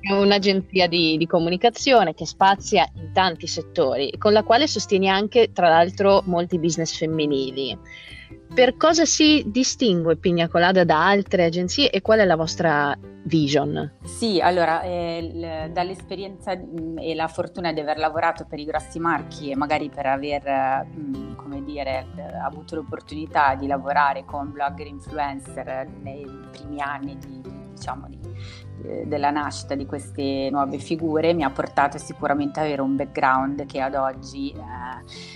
è 0.00 0.12
un'agenzia 0.12 0.88
di, 0.88 1.16
di, 1.16 1.26
comunicazione 1.26 2.14
che 2.14 2.26
spazia 2.26 2.88
in 2.96 3.12
tanti 3.12 3.46
settori, 3.46 4.12
con 4.18 4.32
la 4.32 4.42
quale 4.42 4.66
sostieni 4.66 5.08
anche 5.08 5.52
tra 5.52 5.68
l'altro 5.68 6.22
molti 6.26 6.58
business 6.58 6.96
femminili. 6.96 7.78
Per 8.54 8.76
cosa 8.76 9.06
si 9.06 9.42
distingue 9.46 10.16
Pigna 10.16 10.46
Colada 10.46 10.84
da 10.84 11.06
altre 11.06 11.44
agenzie 11.44 11.90
e 11.90 12.02
qual 12.02 12.18
è 12.18 12.26
la 12.26 12.36
vostra 12.36 12.94
vision? 13.22 13.94
Sì, 14.04 14.40
allora, 14.40 14.82
eh, 14.82 15.22
l- 15.22 15.72
dall'esperienza 15.72 16.54
mh, 16.54 16.80
mm, 16.80 16.98
e 16.98 17.14
la 17.14 17.28
fortuna 17.28 17.72
di 17.72 17.80
aver 17.80 17.96
lavorato 17.96 18.44
per 18.46 18.58
i 18.58 18.66
grossi 18.66 18.98
marchi 18.98 19.50
e 19.50 19.56
magari 19.56 19.88
per 19.88 20.04
aver, 20.04 20.84
mh, 20.84 21.16
mm, 21.16 21.34
come 21.34 21.64
dire, 21.64 22.06
avuto 22.44 22.74
l'opportunità 22.74 23.54
di 23.54 23.66
lavorare 23.66 24.26
con 24.26 24.52
blogger 24.52 24.86
influencer 24.86 25.88
nei 26.02 26.26
primi 26.50 26.82
anni 26.82 27.16
di, 27.16 27.40
diciamo, 27.70 28.06
di, 28.06 28.18
eh, 28.20 28.61
della 28.82 29.30
nascita 29.30 29.74
di 29.74 29.86
queste 29.86 30.48
nuove 30.50 30.78
figure 30.78 31.32
mi 31.34 31.44
ha 31.44 31.50
portato 31.50 31.98
sicuramente 31.98 32.58
ad 32.58 32.66
avere 32.66 32.82
un 32.82 32.96
background 32.96 33.66
che 33.66 33.80
ad 33.80 33.94
oggi 33.94 34.50
eh, 34.50 34.60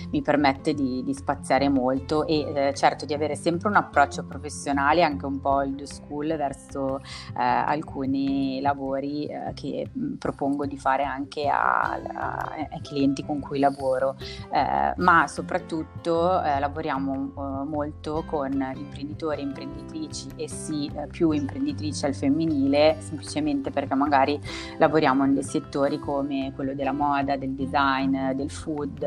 mi 0.09 0.21
permette 0.21 0.73
di, 0.73 1.03
di, 1.03 1.13
spaziare 1.13 1.69
molto 1.69 2.25
e 2.25 2.39
eh, 2.39 2.73
certo 2.73 3.05
di 3.05 3.13
avere 3.13 3.35
sempre 3.35 3.69
un 3.69 3.75
approccio 3.75 4.25
professionale 4.25 5.03
anche 5.03 5.25
un 5.25 5.39
po' 5.39 5.49
old 5.49 5.83
school 5.83 6.35
verso 6.35 6.99
eh, 6.99 7.03
alcuni 7.35 8.59
lavori 8.61 9.25
eh, 9.25 9.53
che 9.53 9.89
mm, 9.97 10.15
propongo 10.15 10.65
di 10.65 10.77
fare 10.77 11.03
anche 11.03 11.47
a, 11.47 11.99
a, 12.13 12.67
ai 12.71 12.81
clienti 12.81 13.25
con 13.25 13.39
cui 13.39 13.59
lavoro. 13.59 14.15
Eh, 14.51 14.93
ma 14.97 15.27
soprattutto 15.27 16.15
lavoriamo 16.17 17.65
molto 17.65 18.23
con 18.25 18.51
imprenditori 18.75 19.41
imprenditrici 19.41 20.29
e 20.35 20.49
sì 20.49 20.91
più 21.09 21.31
imprenditrici 21.31 22.05
al 22.05 22.15
femminile 22.15 22.97
semplicemente 22.99 23.26
semplicemente 23.27 23.69
perché 23.69 23.93
magari 23.93 24.39
lavoriamo 24.77 25.25
in 25.25 25.33
dei 25.33 25.43
settori 25.43 25.99
come 25.99 26.53
quello 26.55 26.73
della 26.73 26.93
moda, 26.93 27.35
del 27.35 27.51
design, 27.51 28.31
del 28.31 28.49
food, 28.49 29.03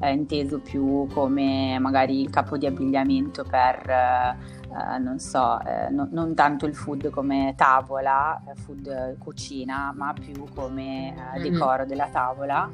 eh, 0.00 0.12
inteso 0.12 0.60
più 0.60 1.06
come 1.12 1.78
magari 1.78 2.20
il 2.20 2.30
capo 2.30 2.56
di 2.56 2.66
abbigliamento 2.66 3.44
per... 3.44 4.56
Eh, 4.70 4.98
non 4.98 5.18
so, 5.18 5.58
eh, 5.64 5.88
no, 5.90 6.08
non 6.10 6.34
tanto 6.34 6.66
il 6.66 6.74
food 6.74 7.08
come 7.08 7.54
tavola, 7.56 8.42
eh, 8.46 8.54
food 8.54 9.16
cucina, 9.18 9.94
ma 9.96 10.12
più 10.12 10.44
come 10.54 11.08
eh, 11.08 11.38
mm-hmm. 11.38 11.52
decoro 11.52 11.86
della 11.86 12.08
tavola 12.08 12.70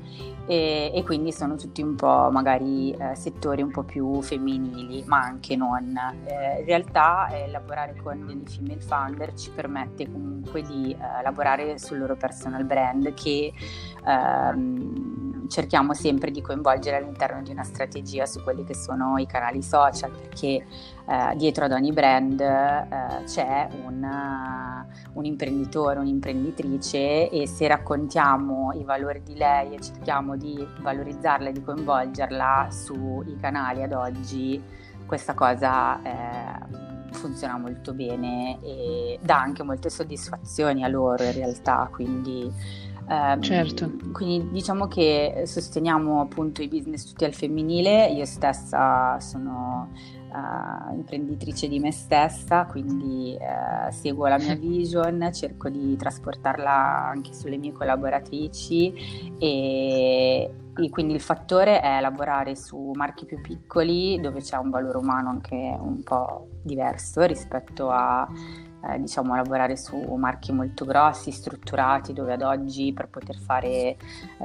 e, 0.47 0.91
e, 0.93 1.03
quindi 1.05 1.33
sono 1.33 1.55
tutti 1.55 1.83
un 1.83 1.95
po' 1.95 2.31
magari 2.33 2.91
eh, 2.91 3.15
settori 3.15 3.63
un 3.63 3.71
po' 3.71 3.85
più 3.85 4.21
femminili, 4.23 5.05
ma 5.07 5.21
anche 5.21 5.55
non. 5.55 5.83
in 6.25 6.65
realtà 6.65 7.29
lavorare 7.51 7.95
con 8.03 8.27
degli 8.27 8.49
female 8.49 8.81
founder 8.81 9.35
ci 9.35 9.51
permette 9.51 10.11
comunque 10.11 10.63
di 10.63 10.97
lavorare 11.23 11.79
sul 11.79 11.99
loro 11.99 12.17
personal 12.17 12.65
brand 12.65 13.15
che 13.15 13.53
ehm, 14.05 15.24
cerchiamo 15.49 15.95
sempre 15.95 16.31
di 16.31 16.41
coinvolgere 16.41 16.97
all'interno 16.97 17.43
di 17.43 17.51
una 17.51 17.63
strategia 17.63 18.27
su 18.27 18.43
quelli 18.43 18.65
che 18.65 18.75
sono 18.75 19.19
i 19.19 19.27
canali 19.27 19.63
social 19.63 20.11
perché 20.11 20.65
eh, 21.07 21.37
dietro 21.37 21.65
ad 21.65 21.73
ogni 21.73 21.93
brand 21.93 22.41
eh, 22.41 23.25
c'è 23.25 23.69
un, 23.85 24.03
uh, 24.03 25.19
un, 25.19 25.25
imprenditore, 25.25 25.99
un'imprenditrice 25.99 27.29
e 27.29 27.47
se 27.47 27.67
raccontiamo 27.67 28.73
i 28.73 28.85
valori 28.85 29.23
di 29.23 29.37
lei 29.37 29.75
e 29.75 29.81
cerchiamo 29.81 30.37
di 30.37 30.67
valorizzarla 30.81 31.49
e 31.49 31.53
di 31.53 31.63
coinvolgerla 31.63 32.69
sui 32.71 33.37
canali 33.41 33.83
ad 33.83 33.93
oggi, 33.93 34.63
questa 35.07 35.35
cosa 35.35 36.03
eh, 36.03 36.95
funziona 37.13 37.57
molto 37.57 37.95
bene 37.95 38.59
e 38.63 39.19
dà 39.23 39.41
anche 39.41 39.63
molte 39.63 39.89
soddisfazioni 39.89 40.85
a 40.85 40.89
loro 40.89 41.23
in 41.23 41.33
realtà, 41.33 41.89
quindi 41.91 42.51
Um, 43.07 43.43
certo. 43.43 43.91
Quindi 44.13 44.51
diciamo 44.51 44.87
che 44.87 45.43
sosteniamo 45.45 46.21
appunto 46.21 46.63
i 46.63 46.69
business 46.69 47.07
tutti 47.07 47.25
al 47.25 47.35
femminile, 47.35 48.09
io 48.09 48.25
stessa 48.25 49.21
sono 49.21 49.91
uh, 50.33 50.95
imprenditrice 50.95 51.69
di 51.69 51.79
me 51.79 51.93
stessa, 51.93 52.65
quindi 52.65 53.37
uh, 53.39 53.93
seguo 53.93 54.27
la 54.27 54.39
mia 54.39 54.55
vision, 54.57 55.31
cerco 55.33 55.69
di 55.69 55.97
trasportarla 55.97 57.09
anche 57.09 57.35
sulle 57.35 57.59
mie 57.59 57.73
collaboratrici 57.73 59.35
e, 59.39 60.51
quindi 60.91 61.15
il 61.15 61.21
fattore 61.21 61.81
è 61.81 62.01
lavorare 62.01 62.57
su 62.57 62.91
marchi 62.95 63.27
più 63.27 63.41
piccoli 63.41 64.21
dove 64.21 64.41
c'è 64.41 64.57
un 64.57 64.71
valore 64.71 64.97
umano 64.97 65.29
anche 65.29 65.55
un 65.55 66.03
po' 66.03 66.49
diverso 66.63 67.23
rispetto 67.23 67.91
a 67.91 68.29
eh, 68.89 69.01
diciamo, 69.01 69.35
lavorare 69.35 69.77
su 69.77 69.97
marchi 70.17 70.53
molto 70.53 70.85
grossi, 70.85 71.31
strutturati, 71.31 72.13
dove 72.13 72.33
ad 72.33 72.43
oggi 72.43 72.93
per 72.93 73.09
poter 73.09 73.37
fare 73.37 73.69
eh, 73.69 73.97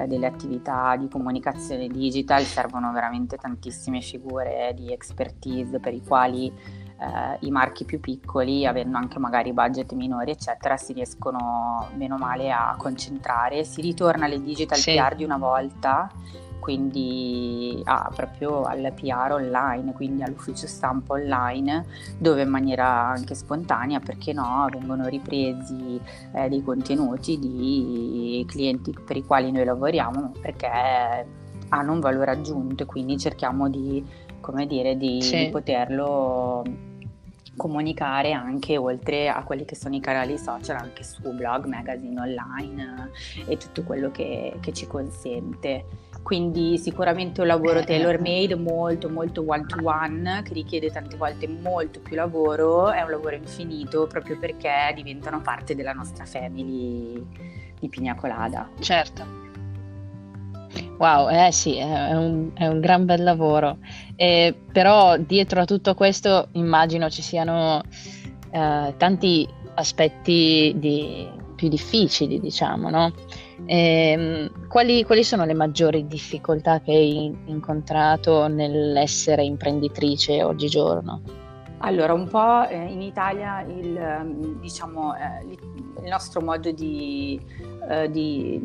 delle 0.08 0.27
attività 0.27 0.96
di 0.96 1.08
comunicazione 1.08 1.88
digital 1.88 2.43
servono 2.43 2.91
veramente 2.91 3.38
tantissime 3.38 4.01
figure 4.01 4.74
di 4.75 4.91
expertise 4.91 5.79
per 5.79 5.93
i 5.93 6.01
quali 6.01 6.48
eh, 7.00 7.38
i 7.41 7.51
marchi 7.51 7.86
più 7.86 8.00
piccoli, 8.00 8.65
avendo 8.65 8.98
anche 8.98 9.19
magari 9.19 9.53
budget 9.53 9.93
minori, 9.93 10.31
eccetera, 10.31 10.77
si 10.77 10.93
riescono 10.93 11.88
meno 11.96 12.17
male 12.17 12.51
a 12.51 12.75
concentrare. 12.77 13.63
Si 13.63 13.81
ritorna 13.81 14.25
alle 14.25 14.41
digital 14.41 14.77
sì. 14.77 14.96
PR 14.96 15.15
di 15.15 15.24
una 15.24 15.38
volta 15.38 16.10
quindi 16.60 17.82
ah, 17.86 18.12
proprio 18.13 18.63
al 18.63 18.94
PR 18.94 19.32
online, 19.32 19.94
quindi 19.94 20.24
all'ufficio 20.24 20.68
stampa 20.68 21.13
online, 21.13 21.86
dove 22.18 22.44
in 22.44 22.50
maniera 22.50 23.08
anche 23.08 23.36
spontanea, 23.36 24.00
perché 24.00 24.34
no, 24.34 24.68
vengono 24.72 25.08
ripresi 25.08 26.00
eh, 26.34 26.50
dei 26.50 26.63
contenuti 26.63 27.39
di 27.39 28.46
clienti 28.48 28.94
per 29.06 29.18
i 29.18 29.24
quali 29.24 29.51
noi 29.51 29.66
lavoriamo, 29.66 30.34
perché 30.42 31.28
hanno 31.70 31.92
un 31.92 32.00
valore 32.00 32.32
aggiunto 32.32 32.84
e 32.84 32.86
quindi 32.86 33.18
cerchiamo 33.18 33.70
di, 33.70 34.04
come 34.39 34.66
dire, 34.66 34.98
di, 34.98 35.22
sì. 35.22 35.46
di 35.46 35.50
poterlo 35.50 36.63
comunicare 37.60 38.32
anche 38.32 38.78
oltre 38.78 39.28
a 39.28 39.44
quelli 39.44 39.66
che 39.66 39.75
sono 39.75 39.94
i 39.94 40.00
canali 40.00 40.38
social, 40.38 40.78
anche 40.78 41.04
su 41.04 41.22
blog, 41.34 41.66
magazine 41.66 42.20
online 42.20 43.12
eh, 43.46 43.54
e 43.54 43.58
tutto 43.58 43.84
quello 43.84 44.12
che, 44.12 44.56
che 44.62 44.72
ci 44.72 44.88
consente 44.88 45.84
quindi 46.24 46.78
sicuramente 46.78 47.42
un 47.42 47.48
lavoro 47.48 47.80
eh, 47.80 47.84
tailor 47.84 48.16
eh. 48.16 48.20
made 48.20 48.56
molto 48.56 49.10
molto 49.10 49.44
one 49.46 49.66
to 49.66 49.78
one 49.84 50.42
che 50.44 50.54
richiede 50.54 50.92
tante 50.92 51.18
volte 51.18 51.48
molto 51.48 52.00
più 52.00 52.16
lavoro, 52.16 52.92
è 52.92 53.02
un 53.02 53.10
lavoro 53.10 53.36
infinito 53.36 54.08
proprio 54.08 54.38
perché 54.38 54.92
diventano 54.96 55.42
parte 55.42 55.76
della 55.76 55.94
nostra 55.94 56.26
family 56.26 57.26
di 57.80 57.90
Pigna 57.90 58.16
Colada. 58.16 58.70
Certo. 58.80 59.48
Wow, 60.98 61.30
eh 61.30 61.52
sì, 61.52 61.78
è 61.78 62.14
un, 62.14 62.52
è 62.54 62.68
un 62.68 62.80
gran 62.80 63.06
bel 63.06 63.24
lavoro. 63.24 63.78
Eh, 64.16 64.54
però 64.72 65.18
dietro 65.18 65.62
a 65.62 65.66
tutto 65.66 65.96
questo 65.96 66.50
immagino 66.54 67.10
ci 67.10 67.22
siano 67.22 67.82
eh, 68.52 68.94
tanti 68.98 69.48
aspetti 69.76 70.74
di, 70.76 71.28
più 71.56 71.68
difficili, 71.68 72.40
diciamo, 72.40 72.90
no? 72.90 73.14
Eh, 73.72 74.50
quali, 74.68 75.04
quali, 75.04 75.24
sono 75.24 75.46
le 75.46 75.54
maggiori 75.54 76.08
difficoltà 76.08 76.82
che 76.82 76.92
hai 76.92 77.32
incontrato 77.46 78.48
nell'essere 78.48 79.44
imprenditrice 79.44 80.42
oggigiorno? 80.42 81.22
Allora, 81.78 82.14
un 82.14 82.28
po' 82.28 82.68
eh, 82.68 82.76
in 82.76 83.04
Italia 83.04 83.62
il, 83.62 83.96
ehm, 83.96 84.60
diciamo, 84.60 85.14
eh, 85.16 85.46
il 86.02 86.10
nostro 86.10 86.42
modo 86.42 86.72
di, 86.72 87.40
eh, 87.88 88.10
di, 88.10 88.60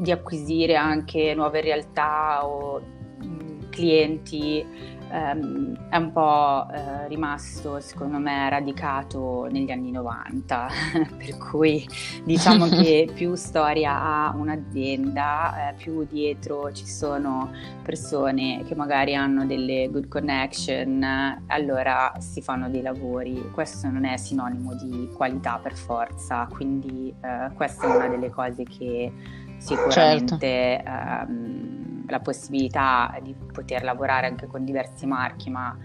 di, 0.00 0.10
acquisire 0.10 0.74
anche 0.74 1.32
nuove 1.36 1.60
realtà 1.60 2.44
o 2.44 2.82
mm, 3.24 3.70
clienti 3.70 4.66
ehm, 5.10 5.88
è 5.88 5.96
un 5.96 6.12
po' 6.12 6.66
eh, 6.72 7.08
rimasto, 7.08 7.80
secondo 7.80 8.18
me, 8.18 8.48
radicato 8.48 9.46
negli 9.50 9.70
anni 9.70 9.90
90, 9.90 10.68
per 11.16 11.36
cui 11.38 11.86
diciamo 12.24 12.66
che 12.70 13.10
più 13.12 13.34
storia 13.34 14.00
ha 14.00 14.34
un'azienda, 14.36 15.70
eh, 15.70 15.74
più 15.74 16.04
dietro 16.04 16.72
ci 16.72 16.86
sono 16.86 17.50
persone 17.82 18.64
che 18.64 18.74
magari 18.74 19.14
hanno 19.14 19.46
delle 19.46 19.88
good 19.90 20.08
connection, 20.08 21.42
allora 21.46 22.14
si 22.18 22.40
fanno 22.40 22.68
dei 22.68 22.82
lavori. 22.82 23.50
Questo 23.52 23.88
non 23.88 24.04
è 24.04 24.16
sinonimo 24.16 24.74
di 24.74 25.08
qualità 25.14 25.58
per 25.62 25.74
forza, 25.74 26.46
quindi 26.50 27.14
eh, 27.20 27.50
questa 27.54 27.86
è 27.86 27.96
una 27.96 28.08
delle 28.08 28.30
cose 28.30 28.62
che 28.64 29.12
sicuramente... 29.58 30.82
Certo. 30.84 31.30
Ehm, 31.30 31.97
la 32.08 32.20
possibilità 32.20 33.18
di 33.22 33.34
poter 33.34 33.82
lavorare 33.84 34.26
anche 34.26 34.46
con 34.46 34.64
diversi 34.64 35.06
marchi, 35.06 35.50
ma 35.50 35.76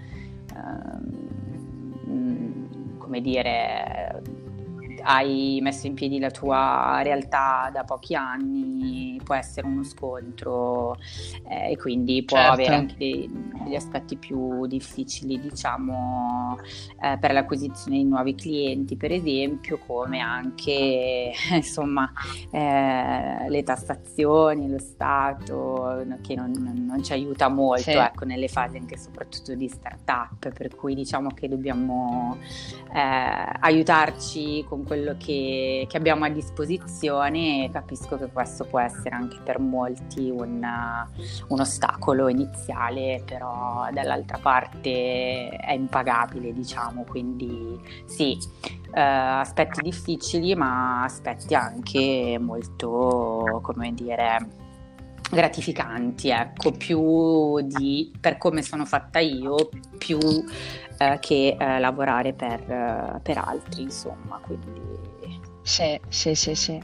ehm, 0.56 1.24
come 2.98 3.22
dire, 3.22 4.22
hai 5.04 5.60
messo 5.62 5.88
in 5.88 5.94
piedi 5.94 6.20
la 6.20 6.32
tua 6.32 7.02
realtà 7.04 7.70
da 7.72 7.84
pochi 7.84 8.16
anni, 8.16 9.20
può 9.24 9.36
essere 9.36 9.68
uno 9.68 9.84
scontro 9.84 10.98
eh, 11.48 11.72
e 11.72 11.78
quindi 11.78 12.24
può 12.24 12.38
certo. 12.38 12.54
avere 12.54 12.76
anche 12.76 12.96
dei, 12.98 13.30
degli 13.64 13.76
aspetti 13.76 14.18
più 14.18 14.66
difficili, 14.68 15.40
diciamo, 15.40 16.58
eh, 17.02 17.18
per 17.18 17.34
l'acquisizione 17.34 17.98
di 17.98 18.04
nuovi 18.04 18.36
clienti, 18.36 18.96
per 18.96 19.12
esempio, 19.12 19.78
come 19.78 20.20
anche 20.20 21.32
insomma 21.52 22.12
eh, 22.52 23.50
le 23.50 23.64
tassazioni, 23.64 24.70
lo 24.70 24.80
Stato 24.80 26.04
che 26.22 26.36
non, 26.36 26.52
non, 26.88 27.04
ci 27.04 27.14
aiuta 27.14 27.48
molto 27.48 27.84
sì. 27.84 27.92
ecco, 27.92 28.26
nelle 28.26 28.48
fasi 28.48 28.78
anche 28.78 28.98
soprattutto 28.98 29.54
di 29.56 29.68
start-up, 29.68 30.52
per 30.52 30.76
cui 30.76 30.96
diciamo 30.96 31.30
che 31.30 31.48
dobbiamo 31.48 32.38
eh, 32.94 33.58
aiutarci 33.60 34.66
con 34.68 34.84
quello 34.94 35.16
che, 35.18 35.88
che, 35.90 35.98
abbiamo 35.98 36.26
a 36.26 36.30
disposizione 36.30 37.66
e 37.66 37.70
capisco 37.72 38.16
che 38.16 38.28
questo 38.28 38.64
può 38.66 38.80
essere 38.80 39.16
anche 39.16 39.38
per 39.44 39.58
molti 39.58 40.30
un, 40.30 40.64
un 41.48 41.60
ostacolo 41.60 42.28
iniziale, 42.28 43.24
però 43.26 43.88
dall'altra 43.92 44.38
parte 44.38 45.50
è 45.50 45.74
impagabile, 45.74 46.54
diciamo, 46.54 47.06
quindi 47.06 47.80
sì, 48.06 48.38
eh, 48.94 49.02
aspetti 49.02 49.82
difficili, 49.82 50.54
ma 50.54 51.04
aspetti 51.04 51.56
anche 51.56 52.38
molto, 52.40 53.62
come 53.64 53.96
dire, 53.96 54.62
gratificanti, 55.34 56.30
ecco, 56.30 56.72
più 56.72 57.60
di 57.62 58.12
per 58.20 58.38
come 58.38 58.62
sono 58.62 58.86
fatta 58.86 59.20
io, 59.20 59.70
più 59.98 60.18
eh, 60.98 61.18
che 61.20 61.58
eh, 61.60 61.80
lavorare 61.80 62.34
per, 62.34 62.60
eh, 62.70 63.20
per, 63.22 63.38
altri, 63.38 63.84
insomma. 63.84 64.40
Quindi... 64.42 64.82
Sì, 65.62 66.00
sì, 66.08 66.36
sì, 66.36 66.56
sì. 66.56 66.80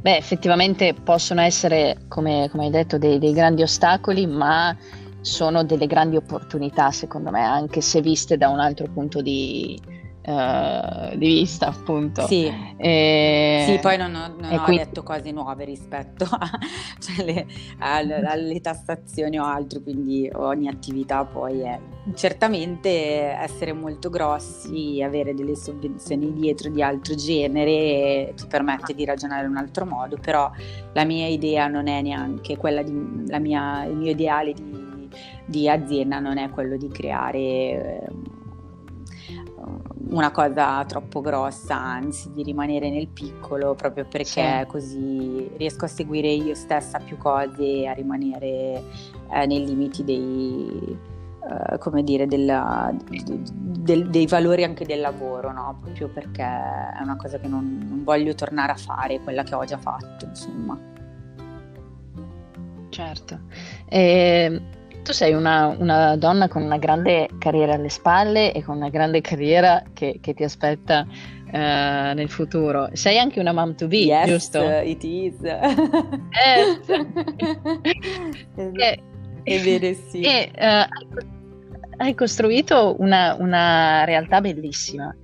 Beh, 0.00 0.16
effettivamente 0.16 0.94
possono 0.94 1.40
essere, 1.40 2.04
come, 2.08 2.48
come 2.50 2.64
hai 2.64 2.70
detto, 2.70 2.98
dei, 2.98 3.18
dei 3.18 3.32
grandi 3.32 3.62
ostacoli, 3.62 4.26
ma 4.26 4.76
sono 5.20 5.64
delle 5.64 5.86
grandi 5.86 6.16
opportunità, 6.16 6.90
secondo 6.90 7.30
me, 7.30 7.42
anche 7.42 7.80
se 7.80 8.00
viste 8.00 8.36
da 8.36 8.48
un 8.48 8.58
altro 8.58 8.86
punto 8.92 9.20
di, 9.20 9.78
Uh, 10.22 11.16
di 11.16 11.26
vista, 11.26 11.68
appunto. 11.68 12.26
Sì, 12.26 12.52
e... 12.76 13.64
sì 13.66 13.78
poi 13.80 13.96
non 13.96 14.14
ho, 14.14 14.34
non 14.38 14.52
ho 14.52 14.62
quindi... 14.64 14.84
detto 14.84 15.02
cose 15.02 15.30
nuove 15.32 15.64
rispetto 15.64 16.24
a, 16.24 16.50
cioè 17.00 17.24
le, 17.24 17.46
alle, 17.78 18.20
alle, 18.20 18.60
tassazioni 18.60 19.38
o 19.38 19.44
altro, 19.44 19.80
quindi 19.80 20.30
ogni 20.34 20.68
attività 20.68 21.24
poi 21.24 21.60
è 21.60 21.80
certamente 22.14 22.90
essere 22.90 23.72
molto 23.72 24.10
grossi, 24.10 25.00
avere 25.02 25.34
delle 25.34 25.56
sovvenzioni 25.56 26.34
dietro 26.34 26.68
di 26.70 26.82
altro 26.82 27.14
genere 27.14 28.34
ti 28.36 28.46
permette 28.46 28.92
di 28.94 29.06
ragionare 29.06 29.44
in 29.46 29.52
un 29.52 29.56
altro 29.56 29.86
modo, 29.86 30.18
però 30.20 30.50
la 30.92 31.04
mia 31.04 31.28
idea 31.28 31.66
non 31.66 31.88
è 31.88 32.02
neanche 32.02 32.58
quella 32.58 32.82
di, 32.82 32.92
mia, 32.92 33.84
il 33.84 33.96
mio 33.96 34.10
ideale 34.10 34.52
di, 34.52 35.08
di 35.46 35.66
azienda 35.66 36.18
non 36.18 36.36
è 36.36 36.50
quello 36.50 36.76
di 36.76 36.88
creare... 36.88 37.38
Eh, 37.38 38.38
una 40.10 40.30
cosa 40.30 40.84
troppo 40.84 41.20
grossa, 41.20 41.76
anzi 41.76 42.32
di 42.32 42.42
rimanere 42.42 42.90
nel 42.90 43.08
piccolo 43.08 43.74
proprio 43.74 44.04
perché 44.04 44.60
sì. 44.60 44.66
così 44.66 45.50
riesco 45.56 45.84
a 45.84 45.88
seguire 45.88 46.28
io 46.28 46.54
stessa 46.54 46.98
più 46.98 47.16
cose 47.16 47.62
e 47.62 47.86
a 47.86 47.92
rimanere 47.92 48.82
eh, 49.30 49.46
nei 49.46 49.64
limiti 49.64 50.04
dei, 50.04 50.98
eh, 51.48 51.78
come 51.78 52.02
dire, 52.02 52.26
della, 52.26 52.92
del, 53.04 54.08
dei 54.10 54.26
valori 54.26 54.64
anche 54.64 54.84
del 54.84 55.00
lavoro, 55.00 55.52
no? 55.52 55.78
proprio 55.80 56.08
perché 56.08 56.42
è 56.42 57.00
una 57.02 57.16
cosa 57.16 57.38
che 57.38 57.48
non, 57.48 57.84
non 57.88 58.04
voglio 58.04 58.34
tornare 58.34 58.72
a 58.72 58.76
fare, 58.76 59.20
quella 59.20 59.42
che 59.42 59.54
ho 59.54 59.64
già 59.64 59.78
fatto, 59.78 60.26
insomma. 60.26 60.78
Certo. 62.88 63.40
E 63.88 64.60
tu 65.02 65.12
sei 65.12 65.32
una, 65.32 65.74
una, 65.78 66.16
donna 66.16 66.48
con 66.48 66.62
una 66.62 66.78
grande 66.78 67.28
carriera 67.38 67.74
alle 67.74 67.88
spalle 67.88 68.52
e 68.52 68.62
con 68.62 68.76
una 68.76 68.88
grande 68.90 69.20
carriera 69.20 69.82
che, 69.92 70.18
che 70.20 70.34
ti 70.34 70.44
aspetta 70.44 71.06
uh, 71.06 71.56
nel 72.14 72.28
futuro. 72.28 72.88
Sei 72.92 73.18
anche 73.18 73.40
una 73.40 73.52
mom 73.52 73.74
to 73.74 73.86
be, 73.86 74.04
yes, 74.04 74.26
giusto? 74.28 74.62
it 74.84 75.02
is. 75.02 75.42
Eh. 75.42 75.60
e, 78.76 79.02
Ebbene 79.42 79.94
sì. 79.94 80.20
E, 80.20 80.50
uh, 80.54 80.86
hai 81.96 82.14
costruito 82.14 82.96
una, 82.98 83.36
una 83.38 84.04
realtà 84.04 84.40
bellissima. 84.40 85.14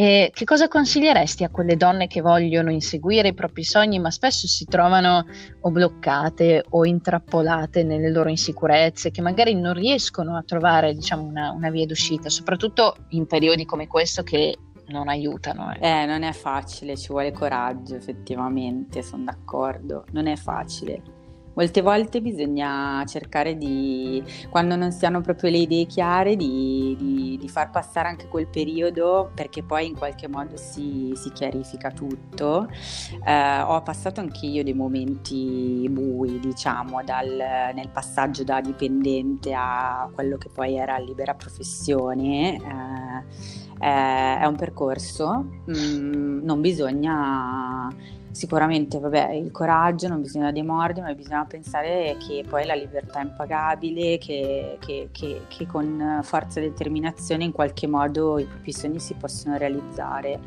E 0.00 0.30
che 0.32 0.46
cosa 0.46 0.66
consiglieresti 0.66 1.44
a 1.44 1.50
quelle 1.50 1.76
donne 1.76 2.06
che 2.06 2.22
vogliono 2.22 2.70
inseguire 2.70 3.28
i 3.28 3.34
propri 3.34 3.64
sogni, 3.64 3.98
ma 3.98 4.10
spesso 4.10 4.46
si 4.46 4.64
trovano 4.64 5.26
o 5.60 5.70
bloccate 5.70 6.64
o 6.70 6.86
intrappolate 6.86 7.84
nelle 7.84 8.10
loro 8.10 8.30
insicurezze, 8.30 9.10
che 9.10 9.20
magari 9.20 9.54
non 9.54 9.74
riescono 9.74 10.38
a 10.38 10.42
trovare 10.42 10.94
diciamo, 10.94 11.24
una, 11.24 11.50
una 11.50 11.68
via 11.68 11.84
d'uscita, 11.84 12.30
soprattutto 12.30 12.96
in 13.10 13.26
periodi 13.26 13.66
come 13.66 13.88
questo 13.88 14.22
che 14.22 14.56
non 14.86 15.08
aiutano. 15.08 15.70
Eh. 15.74 15.86
eh, 15.86 16.06
non 16.06 16.22
è 16.22 16.32
facile, 16.32 16.96
ci 16.96 17.08
vuole 17.08 17.30
coraggio 17.30 17.94
effettivamente, 17.94 19.02
sono 19.02 19.24
d'accordo, 19.24 20.06
non 20.12 20.28
è 20.28 20.36
facile. 20.36 21.19
Molte 21.60 21.82
volte 21.82 22.22
bisogna 22.22 23.04
cercare 23.04 23.54
di, 23.54 24.24
quando 24.48 24.76
non 24.76 24.92
si 24.92 25.04
hanno 25.04 25.20
proprio 25.20 25.50
le 25.50 25.58
idee 25.58 25.84
chiare, 25.84 26.34
di, 26.34 26.96
di, 26.98 27.36
di 27.38 27.48
far 27.50 27.68
passare 27.68 28.08
anche 28.08 28.28
quel 28.28 28.46
periodo 28.46 29.30
perché 29.34 29.62
poi 29.62 29.88
in 29.88 29.94
qualche 29.94 30.26
modo 30.26 30.56
si, 30.56 31.12
si 31.14 31.30
chiarifica 31.32 31.90
tutto. 31.90 32.66
Eh, 33.26 33.60
ho 33.60 33.82
passato 33.82 34.20
anche 34.20 34.46
io 34.46 34.64
dei 34.64 34.72
momenti 34.72 35.86
bui, 35.90 36.38
diciamo, 36.40 37.02
dal, 37.04 37.28
nel 37.74 37.90
passaggio 37.90 38.42
da 38.42 38.62
dipendente 38.62 39.52
a 39.52 40.08
quello 40.14 40.38
che 40.38 40.48
poi 40.48 40.76
era 40.76 40.96
libera 40.96 41.34
professione. 41.34 42.56
Eh, 42.56 43.68
è 43.82 44.46
un 44.46 44.56
percorso, 44.56 45.44
mm, 45.70 46.42
non 46.42 46.62
bisogna 46.62 47.88
sicuramente 48.30 48.98
vabbè, 48.98 49.32
il 49.32 49.50
coraggio, 49.50 50.08
non 50.08 50.20
bisogna 50.20 50.52
demordere, 50.52 51.06
ma 51.06 51.14
bisogna 51.14 51.44
pensare 51.44 52.16
che 52.18 52.44
poi 52.48 52.64
la 52.64 52.74
libertà 52.74 53.20
è 53.20 53.24
impagabile, 53.24 54.18
che, 54.18 54.76
che, 54.80 55.08
che, 55.12 55.42
che, 55.48 55.66
con 55.66 56.20
forza 56.22 56.60
e 56.60 56.64
determinazione 56.64 57.44
in 57.44 57.52
qualche 57.52 57.86
modo 57.86 58.38
i 58.38 58.44
propri 58.44 58.72
sogni 58.72 59.00
si 59.00 59.14
possono 59.14 59.56
realizzare. 59.56 60.40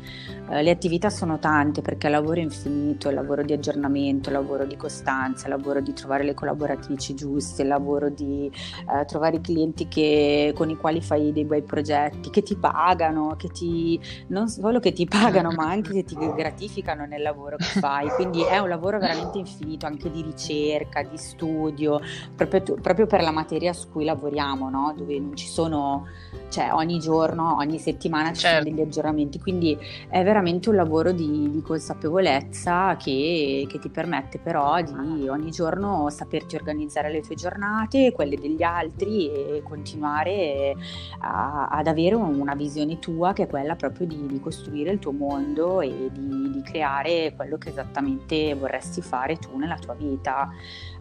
Eh, 0.50 0.62
le 0.62 0.70
attività 0.70 1.10
sono 1.10 1.38
tante 1.38 1.82
perché 1.82 2.06
il 2.06 2.12
lavoro 2.12 2.40
è 2.40 2.42
infinito, 2.42 3.08
il 3.08 3.14
lavoro 3.14 3.42
di 3.42 3.52
aggiornamento, 3.52 4.30
il 4.30 4.34
lavoro 4.34 4.64
di 4.64 4.76
costanza, 4.76 5.44
il 5.46 5.50
lavoro 5.50 5.80
di 5.80 5.92
trovare 5.92 6.24
le 6.24 6.34
collaboratrici 6.34 7.14
giuste, 7.14 7.62
il 7.62 7.68
lavoro 7.68 8.08
di 8.08 8.50
eh, 8.88 9.04
trovare 9.04 9.36
i 9.36 9.40
clienti 9.40 10.52
con 10.54 10.70
i 10.70 10.76
quali 10.76 11.00
fai 11.00 11.32
dei 11.32 11.44
bei 11.44 11.62
progetti, 11.62 12.30
che 12.30 12.42
ti 12.42 12.56
pagano, 12.56 13.34
che 13.36 13.48
ti, 13.48 14.00
non 14.28 14.48
solo 14.48 14.80
che 14.80 14.92
ti 14.92 15.06
pagano, 15.06 15.50
ma 15.50 15.68
anche 15.68 15.92
che 15.92 16.04
ti 16.04 16.16
gratificano 16.34 17.04
nel 17.04 17.22
lavoro 17.22 17.56
che 17.56 17.73
fai, 17.80 18.08
quindi 18.10 18.42
è 18.42 18.58
un 18.58 18.68
lavoro 18.68 18.98
veramente 18.98 19.38
infinito 19.38 19.86
anche 19.86 20.10
di 20.10 20.22
ricerca, 20.22 21.02
di 21.02 21.16
studio, 21.16 22.00
proprio, 22.34 22.62
proprio 22.80 23.06
per 23.06 23.22
la 23.22 23.30
materia 23.30 23.72
su 23.72 23.90
cui 23.90 24.04
lavoriamo, 24.04 24.70
no? 24.70 24.94
dove 24.96 25.18
non 25.18 25.36
ci 25.36 25.46
sono, 25.46 26.06
cioè 26.48 26.72
ogni 26.72 26.98
giorno, 26.98 27.56
ogni 27.56 27.78
settimana 27.78 28.32
ci 28.32 28.40
certo. 28.40 28.62
sono 28.62 28.74
degli 28.74 28.84
aggiornamenti, 28.84 29.38
quindi 29.38 29.76
è 30.08 30.22
veramente 30.22 30.68
un 30.68 30.76
lavoro 30.76 31.12
di, 31.12 31.50
di 31.50 31.62
consapevolezza 31.62 32.96
che, 32.96 33.66
che, 33.68 33.78
ti 33.78 33.88
permette 33.88 34.38
però 34.38 34.80
di 34.80 35.28
ogni 35.28 35.50
giorno 35.50 36.08
saperti 36.10 36.56
organizzare 36.56 37.10
le 37.10 37.20
tue 37.20 37.34
giornate, 37.34 38.12
quelle 38.12 38.36
degli 38.36 38.62
altri 38.62 39.30
e 39.30 39.62
continuare 39.64 40.74
a, 41.20 41.68
ad 41.68 41.86
avere 41.86 42.14
una 42.14 42.54
visione 42.54 42.98
tua 42.98 43.32
che 43.32 43.44
è 43.44 43.46
quella 43.46 43.74
proprio 43.74 44.06
di, 44.06 44.26
di 44.26 44.40
costruire 44.40 44.90
il 44.90 44.98
tuo 44.98 45.12
mondo 45.12 45.80
e 45.80 46.10
di, 46.12 46.50
di 46.50 46.62
creare 46.62 47.34
quello 47.34 47.56
che 47.58 47.63
che 47.64 47.70
esattamente 47.70 48.54
vorresti 48.54 49.00
fare 49.00 49.36
tu 49.36 49.56
nella 49.56 49.78
tua 49.78 49.94
vita. 49.94 50.50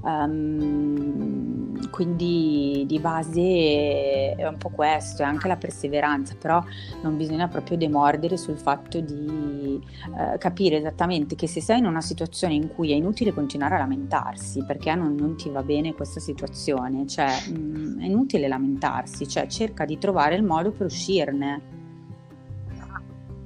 Um, 0.01 1.89
quindi 1.89 2.85
di 2.87 2.99
base 2.99 4.33
è 4.35 4.47
un 4.47 4.57
po' 4.57 4.69
questo, 4.69 5.21
è 5.21 5.25
anche 5.25 5.47
la 5.47 5.57
perseveranza, 5.57 6.35
però 6.39 6.63
non 7.01 7.17
bisogna 7.17 7.47
proprio 7.47 7.77
demordere 7.77 8.37
sul 8.37 8.57
fatto 8.57 8.99
di 8.99 9.81
uh, 10.07 10.37
capire 10.37 10.77
esattamente 10.77 11.35
che 11.35 11.47
se 11.47 11.61
sei 11.61 11.79
in 11.79 11.85
una 11.85 12.01
situazione 12.01 12.53
in 12.53 12.69
cui 12.69 12.91
è 12.91 12.95
inutile 12.95 13.33
continuare 13.33 13.75
a 13.75 13.79
lamentarsi 13.79 14.63
perché 14.65 14.95
non, 14.95 15.15
non 15.15 15.35
ti 15.35 15.49
va 15.49 15.61
bene 15.61 15.93
questa 15.93 16.19
situazione, 16.19 17.05
cioè 17.07 17.27
mh, 17.49 17.57
mm, 17.57 18.01
è 18.01 18.05
inutile 18.05 18.47
lamentarsi, 18.47 19.27
cioè 19.27 19.47
cerca 19.47 19.85
di 19.85 19.97
trovare 19.97 20.35
il 20.35 20.43
modo 20.43 20.71
per 20.71 20.87
uscirne. 20.87 21.81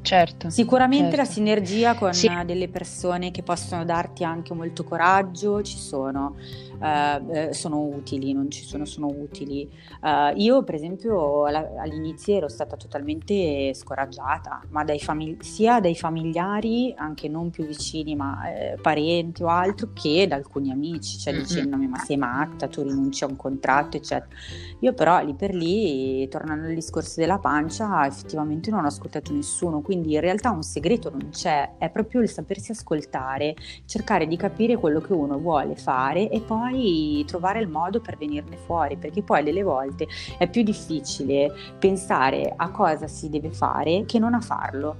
Certo. 0.07 0.49
Sicuramente 0.49 1.15
certo. 1.15 1.17
la 1.17 1.25
sinergia 1.25 1.93
con 1.95 2.13
sì. 2.13 2.31
delle 2.45 2.69
persone 2.69 3.29
che 3.29 3.43
possono 3.43 3.83
darti 3.83 4.23
anche 4.23 4.53
molto 4.53 4.85
coraggio 4.85 5.61
ci 5.61 5.77
sono 5.77 6.35
uh, 6.79 7.51
sono 7.51 7.81
utili, 7.81 8.33
non 8.33 8.49
ci 8.49 8.63
sono, 8.63 8.85
sono 8.85 9.07
utili. 9.07 9.69
Uh, 10.01 10.37
io 10.37 10.63
per 10.63 10.75
esempio 10.75 11.45
all'inizio 11.45 12.35
ero 12.35 12.47
stata 12.47 12.75
totalmente 12.75 13.73
scoraggiata, 13.73 14.61
ma 14.69 14.83
dai 14.83 14.99
famig- 14.99 15.41
sia 15.41 15.79
dai 15.79 15.95
familiari, 15.95 16.93
anche 16.95 17.27
non 17.27 17.49
più 17.49 17.65
vicini, 17.65 18.15
ma 18.15 18.53
eh, 18.53 18.77
parenti 18.81 19.43
o 19.43 19.47
altro, 19.47 19.89
che 19.93 20.27
da 20.27 20.35
alcuni 20.35 20.71
amici, 20.71 21.17
cioè 21.17 21.33
mm-hmm. 21.33 21.41
dicendomi 21.41 21.87
ma 21.87 21.97
sei 21.99 22.17
matta, 22.17 22.67
tu 22.67 22.81
rinunci 22.81 23.23
a 23.23 23.27
un 23.27 23.35
contratto, 23.35 23.97
eccetera. 23.97 24.35
Io 24.79 24.93
però 24.93 25.23
lì 25.23 25.33
per 25.33 25.53
lì, 25.53 26.27
tornando 26.27 26.67
al 26.67 26.73
discorso 26.73 27.19
della 27.19 27.39
pancia, 27.39 28.05
effettivamente 28.05 28.69
non 28.69 28.83
ho 28.83 28.87
ascoltato 28.87 29.33
nessuno, 29.33 29.81
quindi 29.81 29.96
in 30.05 30.19
realtà 30.19 30.51
un 30.51 30.63
segreto 30.63 31.09
non 31.09 31.29
c'è, 31.31 31.77
è 31.77 31.89
proprio 31.89 32.21
il 32.21 32.29
sapersi 32.29 32.71
ascoltare, 32.71 33.55
cercare 33.85 34.27
di 34.27 34.37
capire 34.37 34.75
quello 34.77 34.99
che 34.99 35.13
uno 35.13 35.37
vuole 35.37 35.75
fare 35.75 36.29
e 36.29 36.41
poi 36.41 37.23
trovare 37.27 37.59
il 37.59 37.67
modo 37.67 37.99
per 37.99 38.17
venirne 38.17 38.57
fuori, 38.57 38.97
perché 38.97 39.21
poi 39.23 39.43
delle 39.43 39.63
volte 39.63 40.07
è 40.37 40.49
più 40.49 40.63
difficile 40.63 41.53
pensare 41.79 42.53
a 42.55 42.69
cosa 42.69 43.07
si 43.07 43.29
deve 43.29 43.51
fare 43.51 44.05
che 44.05 44.19
non 44.19 44.33
a 44.33 44.41
farlo. 44.41 44.95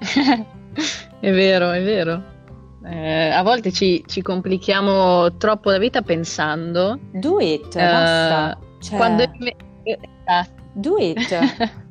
è 1.20 1.32
vero, 1.32 1.70
è 1.70 1.82
vero. 1.82 2.38
Eh, 2.82 3.28
a 3.28 3.42
volte 3.42 3.72
ci, 3.72 4.02
ci, 4.06 4.22
complichiamo 4.22 5.36
troppo 5.36 5.70
la 5.70 5.78
vita 5.78 6.00
pensando. 6.00 6.98
Do 7.12 7.38
it, 7.40 7.76
eh, 7.76 7.80
basta. 7.80 8.58
Cioè... 8.80 8.96
Quando... 8.96 9.30
Do 10.72 10.96
it. 10.98 11.18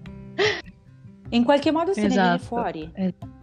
In 1.29 1.43
qualche 1.43 1.71
modo 1.71 1.93
se 1.93 2.05
esatto. 2.05 2.15
ne 2.15 2.21
viene 2.21 2.35
esatto. 2.35 2.55
fuori. 2.55 2.91
Esatto. 2.93 3.37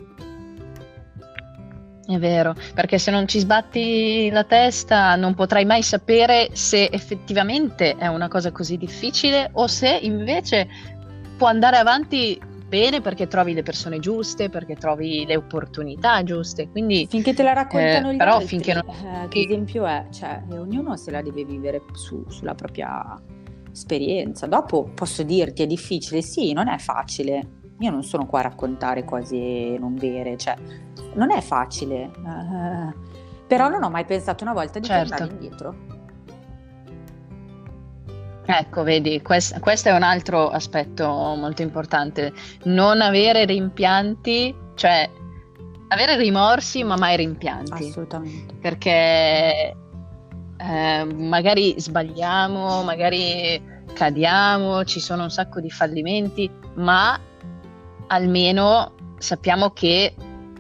È 2.07 2.19
vero, 2.19 2.55
perché 2.73 2.99
se 2.99 3.11
non 3.11 3.27
ci 3.27 3.41
sbatti 3.41 4.31
la 4.31 4.45
testa 4.45 5.17
non 5.17 5.35
potrai 5.35 5.65
mai 5.65 5.83
sapere 5.83 6.51
se 6.53 6.89
effettivamente 6.93 7.97
è 7.97 8.07
una 8.07 8.29
cosa 8.29 8.53
così 8.53 8.77
difficile 8.77 9.51
o 9.55 9.67
se 9.67 9.99
invece 10.03 10.69
può 11.37 11.49
andare 11.49 11.79
avanti 11.79 12.41
bene 12.69 13.01
perché 13.01 13.27
trovi 13.27 13.55
le 13.55 13.63
persone 13.63 13.99
giuste, 13.99 14.49
perché 14.49 14.77
trovi 14.77 15.25
le 15.27 15.37
opportunità 15.37 16.23
giuste. 16.23 16.69
Quindi, 16.69 17.07
finché 17.09 17.35
te 17.35 17.43
la 17.43 17.55
raccontano 17.55 18.11
eh, 18.11 18.15
gli 18.15 18.17
però 18.17 18.35
altri, 18.35 18.47
finché 18.47 18.75
non... 18.75 18.85
eh, 18.89 19.29
che 19.29 19.41
esempio 19.41 19.85
è, 19.85 20.07
cioè, 20.13 20.43
ognuno 20.51 20.97
se 20.97 21.11
la 21.11 21.23
deve 21.23 21.45
vivere 21.45 21.83
su, 21.93 22.25
sulla 22.29 22.55
propria 22.55 23.21
esperienza. 23.73 24.47
Dopo 24.47 24.91
posso 24.95 25.25
dirti 25.25 25.65
è 25.65 25.67
difficile, 25.67 26.23
sì, 26.23 26.53
non 26.53 26.69
è 26.69 26.79
facile. 26.79 27.65
Io 27.81 27.91
non 27.91 28.03
sono 28.03 28.27
qua 28.27 28.41
a 28.41 28.43
raccontare 28.43 29.05
cose 29.05 29.77
non 29.79 29.95
vere, 29.97 30.37
cioè 30.37 30.57
non 31.15 31.31
è 31.31 31.41
facile, 31.41 32.11
uh, 32.17 32.95
però 33.47 33.69
non 33.69 33.83
ho 33.83 33.91
mai 33.91 34.05
pensato 34.05 34.45
una 34.45 34.55
volta 34.55 34.79
di 34.79 34.87
certo. 34.87 35.11
tornare 35.11 35.33
indietro. 35.33 35.75
Ecco, 38.47 38.85
vedi, 38.85 39.21
questo, 39.23 39.59
questo, 39.59 39.89
è 39.89 39.93
un 39.93 40.05
altro 40.05 40.49
aspetto 40.49 41.07
molto 41.07 41.63
importante, 41.63 42.33
non 42.65 43.01
avere 43.01 43.45
rimpianti, 43.45 44.55
cioè 44.75 45.11
avere 45.89 46.17
rimorsi 46.17 46.85
ma 46.85 46.97
mai 46.97 47.17
rimpianti. 47.17 47.89
Assolutamente. 47.89 48.55
Perché 48.55 49.75
eh, 50.57 51.05
magari 51.05 51.75
sbagliamo, 51.77 52.83
magari 52.85 53.61
cadiamo, 53.93 54.85
ci 54.85 55.01
sono 55.01 55.25
un 55.25 55.31
sacco 55.31 55.61
di 55.61 55.71
fallimenti, 55.71 56.51
ma 56.75 57.19
almeno 58.09 58.93
sappiamo 59.19 59.71
che 59.71 60.15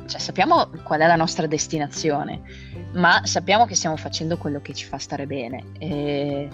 cioè, 0.06 0.20
sappiamo 0.20 0.68
qual 0.84 1.00
è 1.00 1.06
la 1.06 1.16
nostra 1.16 1.46
destinazione, 1.46 2.42
ma 2.92 3.20
sappiamo 3.24 3.66
che 3.66 3.74
stiamo 3.74 3.96
facendo 3.96 4.38
quello 4.38 4.60
che 4.60 4.72
ci 4.72 4.84
fa 4.84 4.98
stare 4.98 5.26
bene. 5.26 5.64
E, 5.78 6.48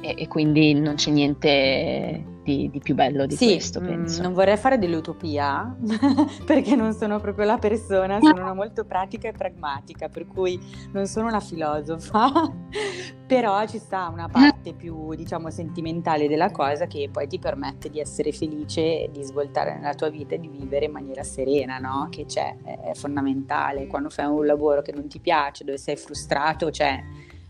e, 0.00 0.14
e 0.18 0.28
quindi 0.28 0.74
non 0.74 0.94
c'è 0.94 1.10
niente 1.10 2.34
di, 2.46 2.70
di 2.70 2.78
più 2.78 2.94
bello 2.94 3.26
di 3.26 3.34
sì, 3.34 3.46
questo, 3.46 3.80
mm, 3.80 3.84
penso. 3.84 4.22
non 4.22 4.32
vorrei 4.32 4.56
fare 4.56 4.78
dell'utopia 4.78 5.76
perché 6.46 6.76
non 6.76 6.92
sono 6.92 7.18
proprio 7.18 7.44
la 7.44 7.58
persona, 7.58 8.20
sono 8.20 8.42
una 8.42 8.54
molto 8.54 8.84
pratica 8.84 9.28
e 9.28 9.32
pragmatica, 9.32 10.08
per 10.08 10.28
cui 10.28 10.58
non 10.92 11.06
sono 11.06 11.26
una 11.26 11.40
filosofa, 11.40 12.30
però 13.26 13.66
ci 13.66 13.78
sta 13.78 14.08
una 14.12 14.28
parte 14.28 14.74
più, 14.74 15.12
diciamo, 15.14 15.50
sentimentale 15.50 16.28
della 16.28 16.52
cosa 16.52 16.86
che 16.86 17.08
poi 17.10 17.26
ti 17.26 17.40
permette 17.40 17.90
di 17.90 17.98
essere 17.98 18.30
felice, 18.30 19.08
di 19.10 19.24
svoltare 19.24 19.74
nella 19.74 19.94
tua 19.94 20.08
vita 20.08 20.36
e 20.36 20.38
di 20.38 20.48
vivere 20.48 20.84
in 20.84 20.92
maniera 20.92 21.24
serena, 21.24 21.78
no? 21.78 22.06
Che 22.10 22.26
c'è, 22.26 22.56
è 22.62 22.94
fondamentale. 22.94 23.88
Quando 23.88 24.08
fai 24.08 24.26
un 24.26 24.46
lavoro 24.46 24.82
che 24.82 24.92
non 24.92 25.08
ti 25.08 25.18
piace, 25.18 25.64
dove 25.64 25.78
sei 25.78 25.96
frustrato, 25.96 26.70
cioè 26.70 27.02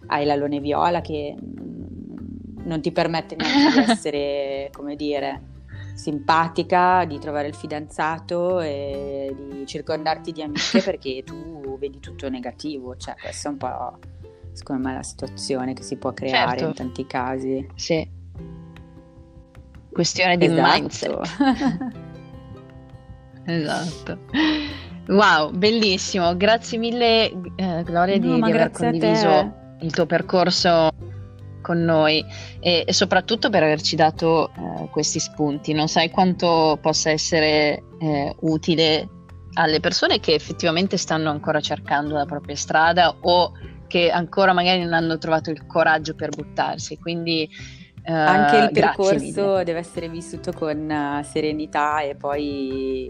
hai 0.06 0.24
l'alone 0.24 0.60
viola 0.60 1.00
che 1.00 1.34
non 2.66 2.80
ti 2.80 2.92
permette 2.92 3.36
neanche 3.36 3.80
di 3.80 3.86
essere, 3.90 4.70
come 4.72 4.96
dire, 4.96 5.54
simpatica, 5.94 7.04
di 7.06 7.18
trovare 7.18 7.48
il 7.48 7.54
fidanzato 7.54 8.60
e 8.60 9.34
di 9.36 9.66
circondarti 9.66 10.32
di 10.32 10.42
amiche 10.42 10.82
perché 10.84 11.22
tu 11.24 11.78
vedi 11.78 11.98
tutto 12.00 12.28
negativo, 12.28 12.96
cioè 12.96 13.14
questa 13.14 13.48
è 13.48 13.52
un 13.52 13.58
po' 13.58 13.98
secondo 14.52 14.88
me 14.88 14.94
la 14.94 15.02
situazione 15.02 15.74
che 15.74 15.82
si 15.82 15.96
può 15.96 16.12
creare 16.12 16.58
certo. 16.58 16.64
in 16.64 16.74
tanti 16.74 17.06
casi. 17.06 17.66
Sì. 17.74 18.08
Questione 19.92 20.36
di 20.36 20.46
esatto. 20.46 20.78
mindset. 20.78 21.20
esatto. 23.44 24.18
Wow, 25.08 25.50
bellissimo. 25.50 26.36
Grazie 26.36 26.78
mille 26.78 27.30
eh, 27.56 27.82
Gloria 27.84 28.18
no, 28.18 28.34
di, 28.34 28.42
di 28.42 28.50
aver 28.50 28.70
condiviso 28.70 29.54
il 29.80 29.92
tuo 29.92 30.06
percorso 30.06 30.90
con 31.66 31.82
noi 31.82 32.24
e, 32.60 32.84
e 32.86 32.92
soprattutto 32.92 33.50
per 33.50 33.64
averci 33.64 33.96
dato 33.96 34.50
eh, 34.50 34.88
questi 34.90 35.18
spunti. 35.18 35.72
Non 35.72 35.88
sai 35.88 36.10
quanto 36.10 36.78
possa 36.80 37.10
essere 37.10 37.82
eh, 37.98 38.36
utile 38.42 39.08
alle 39.54 39.80
persone 39.80 40.20
che 40.20 40.34
effettivamente 40.34 40.96
stanno 40.96 41.28
ancora 41.28 41.58
cercando 41.58 42.14
la 42.14 42.24
propria 42.24 42.54
strada 42.54 43.16
o 43.20 43.52
che 43.88 44.10
ancora 44.10 44.52
magari 44.52 44.84
non 44.84 44.92
hanno 44.92 45.18
trovato 45.18 45.50
il 45.50 45.66
coraggio 45.66 46.14
per 46.14 46.30
buttarsi. 46.30 46.98
Quindi 46.98 47.48
uh, 48.06 48.12
anche 48.12 48.56
il 48.58 48.70
percorso 48.70 49.64
deve 49.64 49.80
essere 49.80 50.08
vissuto 50.08 50.52
con 50.52 50.88
uh, 50.88 51.24
serenità 51.24 52.00
e 52.00 52.14
poi 52.14 53.08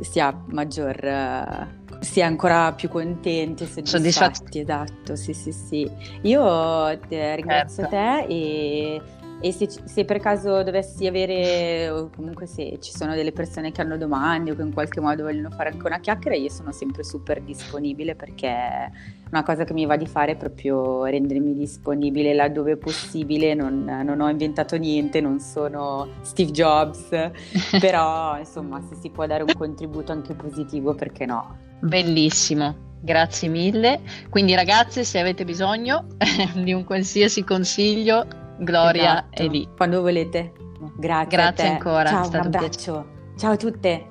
si 0.00 0.20
ha 0.20 0.34
maggior 0.46 1.68
si 2.00 2.20
è 2.20 2.22
ancora 2.22 2.72
più 2.72 2.88
contenti 2.88 3.64
e 3.64 3.86
soddisfatti. 3.86 4.60
Esatto, 4.60 5.16
sì, 5.16 5.32
sì, 5.34 5.52
sì. 5.52 5.90
Io 6.22 6.88
eh, 6.88 7.36
ringrazio 7.36 7.86
certo. 7.88 8.24
te 8.26 8.32
e 8.32 9.02
e 9.40 9.52
se, 9.52 9.68
se, 9.84 10.04
per 10.04 10.20
caso 10.20 10.62
dovessi 10.62 11.06
avere, 11.06 11.88
o 11.88 12.10
comunque 12.14 12.46
se 12.46 12.78
ci 12.80 12.92
sono 12.92 13.14
delle 13.14 13.32
persone 13.32 13.72
che 13.72 13.80
hanno 13.80 13.96
domande 13.96 14.50
o 14.50 14.54
che 14.54 14.62
in 14.62 14.72
qualche 14.72 15.00
modo 15.00 15.22
vogliono 15.22 15.50
fare 15.50 15.70
anche 15.70 15.86
una 15.86 15.98
chiacchiera, 15.98 16.36
io 16.36 16.50
sono 16.50 16.72
sempre 16.72 17.02
super 17.04 17.40
disponibile 17.40 18.14
perché 18.14 18.90
una 19.30 19.42
cosa 19.42 19.64
che 19.64 19.72
mi 19.72 19.86
va 19.86 19.96
di 19.96 20.06
fare 20.06 20.32
è 20.32 20.36
proprio 20.36 21.04
rendermi 21.04 21.54
disponibile 21.54 22.34
laddove 22.34 22.76
possibile. 22.76 23.54
Non, 23.54 23.84
non 23.84 24.20
ho 24.20 24.28
inventato 24.28 24.76
niente, 24.76 25.20
non 25.20 25.40
sono 25.40 26.08
Steve 26.20 26.50
Jobs, 26.50 27.08
però 27.80 28.38
insomma, 28.38 28.82
se 28.88 28.96
si 29.00 29.08
può 29.10 29.26
dare 29.26 29.42
un 29.42 29.54
contributo 29.56 30.12
anche 30.12 30.34
positivo, 30.34 30.94
perché 30.94 31.24
no? 31.24 31.56
Bellissimo. 31.80 32.88
Grazie 33.02 33.48
mille. 33.48 34.00
Quindi 34.28 34.54
ragazze, 34.54 35.04
se 35.04 35.18
avete 35.18 35.44
bisogno 35.44 36.06
di 36.54 36.74
un 36.74 36.84
qualsiasi 36.84 37.42
consiglio, 37.44 38.26
Gloria 38.60 39.24
esatto. 39.24 39.42
è 39.42 39.48
lì. 39.48 39.66
Quando 39.74 40.02
volete. 40.02 40.52
Grazie. 40.98 41.36
Grazie 41.36 41.68
ancora. 41.68 42.08
Ciao, 42.08 42.28
un 42.28 42.34
abbraccio. 42.34 42.94
Un 42.94 43.38
Ciao 43.38 43.52
a 43.52 43.56
tutte. 43.56 44.10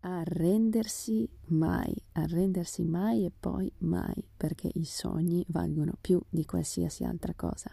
Arrendersi 0.00 1.28
mai, 1.48 1.94
arrendersi 2.12 2.82
mai 2.82 3.26
e 3.26 3.32
poi 3.38 3.70
mai, 3.78 4.26
perché 4.34 4.70
i 4.72 4.84
sogni 4.84 5.44
valgono 5.48 5.92
più 6.00 6.18
di 6.30 6.46
qualsiasi 6.46 7.04
altra 7.04 7.34
cosa. 7.36 7.70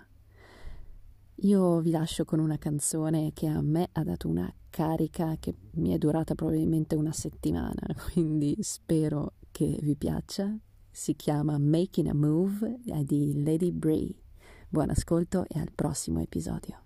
Io 1.38 1.80
vi 1.80 1.92
lascio 1.92 2.26
con 2.26 2.40
una 2.40 2.58
canzone 2.58 3.32
che 3.34 3.48
a 3.48 3.62
me 3.62 3.88
ha 3.94 4.04
dato 4.04 4.28
una 4.28 4.54
carica 4.70 5.38
che 5.40 5.56
mi 5.76 5.94
è 5.94 5.98
durata 5.98 6.36
probabilmente 6.36 6.96
una 6.96 7.14
settimana, 7.14 7.82
quindi 8.12 8.58
spero 8.60 9.36
che 9.50 9.80
vi 9.82 9.96
piaccia 9.96 10.54
si 10.94 11.16
chiama 11.16 11.58
Making 11.58 12.10
a 12.10 12.14
Move 12.14 12.78
di 13.04 13.34
Lady 13.44 13.72
Bray. 13.72 14.16
Buon 14.70 14.92
ascolto 14.92 15.46
e 15.48 15.60
al 15.60 15.72
prossimo 15.74 16.22
episodio. 16.22 16.78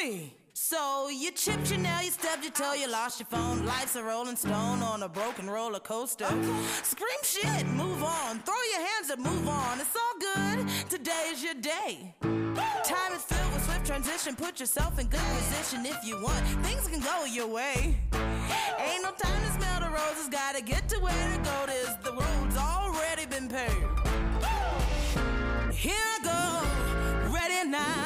Is. 0.00 0.32
So 0.52 1.08
you 1.08 1.30
chipped 1.30 1.70
your 1.70 1.80
nail, 1.80 2.02
you 2.02 2.10
stubbed 2.10 2.42
your 2.44 2.52
toe, 2.52 2.74
you 2.74 2.90
lost 2.90 3.20
your 3.20 3.26
phone. 3.26 3.64
Life's 3.64 3.96
a 3.96 4.02
rolling 4.02 4.36
stone 4.36 4.82
on 4.82 5.02
a 5.02 5.08
broken 5.08 5.48
roller 5.48 5.80
coaster. 5.80 6.26
Scream 6.82 7.22
shit, 7.22 7.66
move 7.68 8.02
on. 8.02 8.40
Throw 8.40 8.62
your 8.72 8.86
hands 8.86 9.10
up, 9.10 9.18
move 9.18 9.48
on. 9.48 9.80
It's 9.80 9.96
all 9.96 10.18
good. 10.20 10.68
Today's 10.90 11.42
your 11.42 11.54
day. 11.54 12.14
Time 12.84 13.12
is 13.14 13.24
transition. 13.88 14.36
Put 14.36 14.60
yourself 14.60 14.98
in 14.98 15.06
good 15.06 15.28
position 15.38 15.86
if 15.86 16.04
you 16.04 16.22
want. 16.22 16.44
Things 16.62 16.86
can 16.88 17.00
go 17.00 17.24
your 17.24 17.46
way. 17.46 17.96
Ain't 18.12 19.02
no 19.02 19.12
time 19.12 19.40
to 19.46 19.50
smell 19.52 19.80
the 19.80 19.88
roses. 19.88 20.28
Gotta 20.28 20.62
get 20.62 20.86
to 20.90 20.98
where 21.00 21.28
to 21.32 21.38
go. 21.38 21.64
This 21.66 21.94
the 22.04 22.12
road's 22.12 22.58
already 22.58 23.24
been 23.24 23.48
paved. 23.48 23.72
Here 25.72 25.94
I 25.94 26.18
go, 26.22 27.32
ready 27.32 27.70
now. 27.70 28.04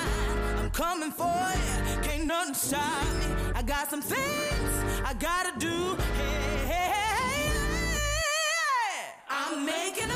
I'm 0.61 0.71
coming 0.71 1.11
for 1.11 1.43
you. 1.59 2.01
Can't 2.03 2.27
nothing 2.27 2.55
stop 2.55 3.05
me. 3.19 3.27
I 3.57 3.63
got 3.63 3.91
some 3.91 4.03
things 4.03 4.71
I 5.05 5.15
gotta 5.19 5.59
do. 5.59 5.97
Hey, 6.17 6.71
hey, 6.71 6.93
hey. 6.95 7.53
I'm 9.29 9.67
making 9.67 10.12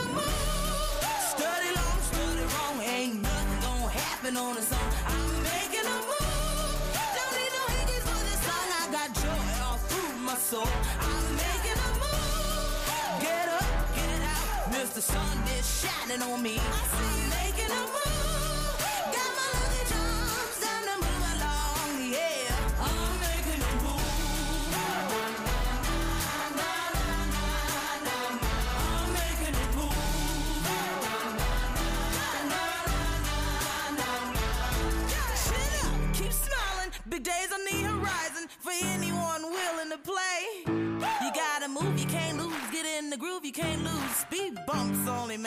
soul. 10.47 10.63
I'm 10.63 11.35
making 11.35 11.79
a 11.87 11.91
move. 12.03 13.21
Get 13.21 13.49
up, 13.49 13.67
get 13.97 14.21
out. 14.23 14.71
Mr. 14.71 15.01
Sun 15.03 15.43
is 15.59 15.67
shining 15.81 16.23
on 16.23 16.41
me. 16.41 16.61
I'm 16.61 17.31
making 17.31 17.71
a 17.73 17.81
move. 17.81 18.16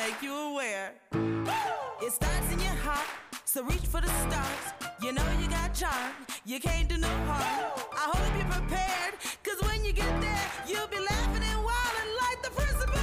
Make 0.10 0.22
you 0.24 0.36
aware. 0.36 0.94
It 2.02 2.12
starts 2.12 2.52
in 2.54 2.60
your 2.60 2.78
heart, 2.86 3.06
so 3.46 3.64
reach 3.64 3.86
for 3.94 4.02
the 4.02 4.08
stars. 4.26 4.66
You 5.04 5.12
know 5.12 5.24
you 5.40 5.48
got 5.48 5.74
charm, 5.76 6.14
you 6.46 6.60
can't 6.60 6.88
do 6.90 6.98
no 6.98 7.08
harm. 7.30 7.72
I 7.94 8.06
hope 8.14 8.34
you're 8.38 8.52
prepared, 8.60 9.14
cause 9.44 9.60
when 9.68 9.86
you 9.86 9.94
get 9.94 10.10
there, 10.22 10.46
you'll 10.68 10.88
be 10.88 11.00
laughing 11.00 11.44
and 11.52 11.60
wilding 11.70 12.12
like 12.24 12.40
the 12.46 12.52
principal. 12.60 13.00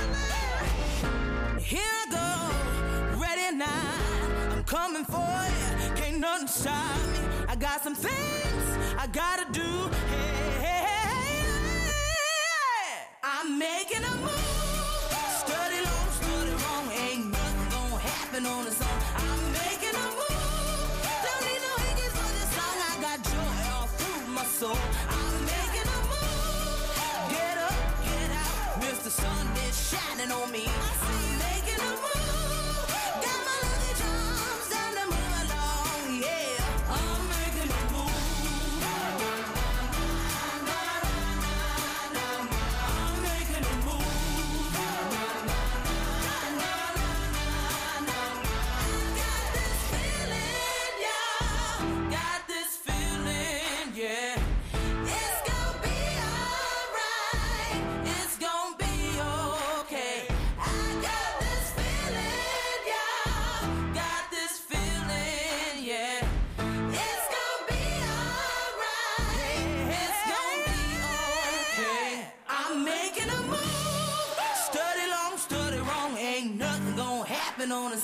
Here 1.60 1.94
I 2.02 2.06
go, 2.18 3.20
ready 3.20 3.56
now. 3.56 3.92
I'm 4.52 4.64
coming 4.64 5.04
for 5.04 5.34
you, 5.52 5.94
can't 5.94 6.18
nothing 6.18 6.48
stop 6.48 6.96
me. 7.12 7.20
I 7.48 7.54
got 7.54 7.84
some 7.84 7.94
things 7.94 8.64
I 8.98 9.06
gotta 9.12 9.46
do. 9.52 9.70
Hey, 10.10 10.58
hey, 10.64 10.80
hey. 11.28 11.46
I'm 13.22 13.58
making 13.58 14.02
a 14.02 14.14
move. 14.16 14.55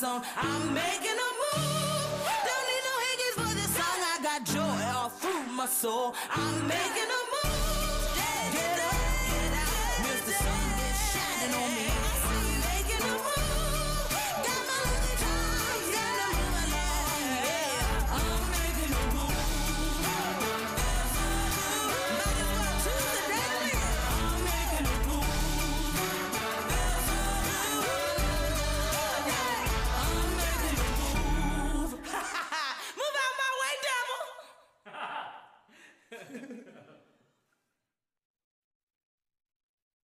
Coming. 0.03 0.23
I'm 0.37 0.75
making 0.75 1.19
a 1.27 1.31
move. 1.41 2.27
Don't 2.49 2.67
need 2.71 2.85
no 2.91 2.95
Higgins 3.07 3.37
for 3.39 3.55
this 3.55 3.71
song. 3.77 3.99
I 4.13 4.19
got 4.23 4.45
joy 4.45 4.99
all 4.99 5.09
through 5.09 5.53
my 5.53 5.67
soul. 5.67 6.15
I'm 6.31 6.67
making 6.67 7.11
a 7.19 7.22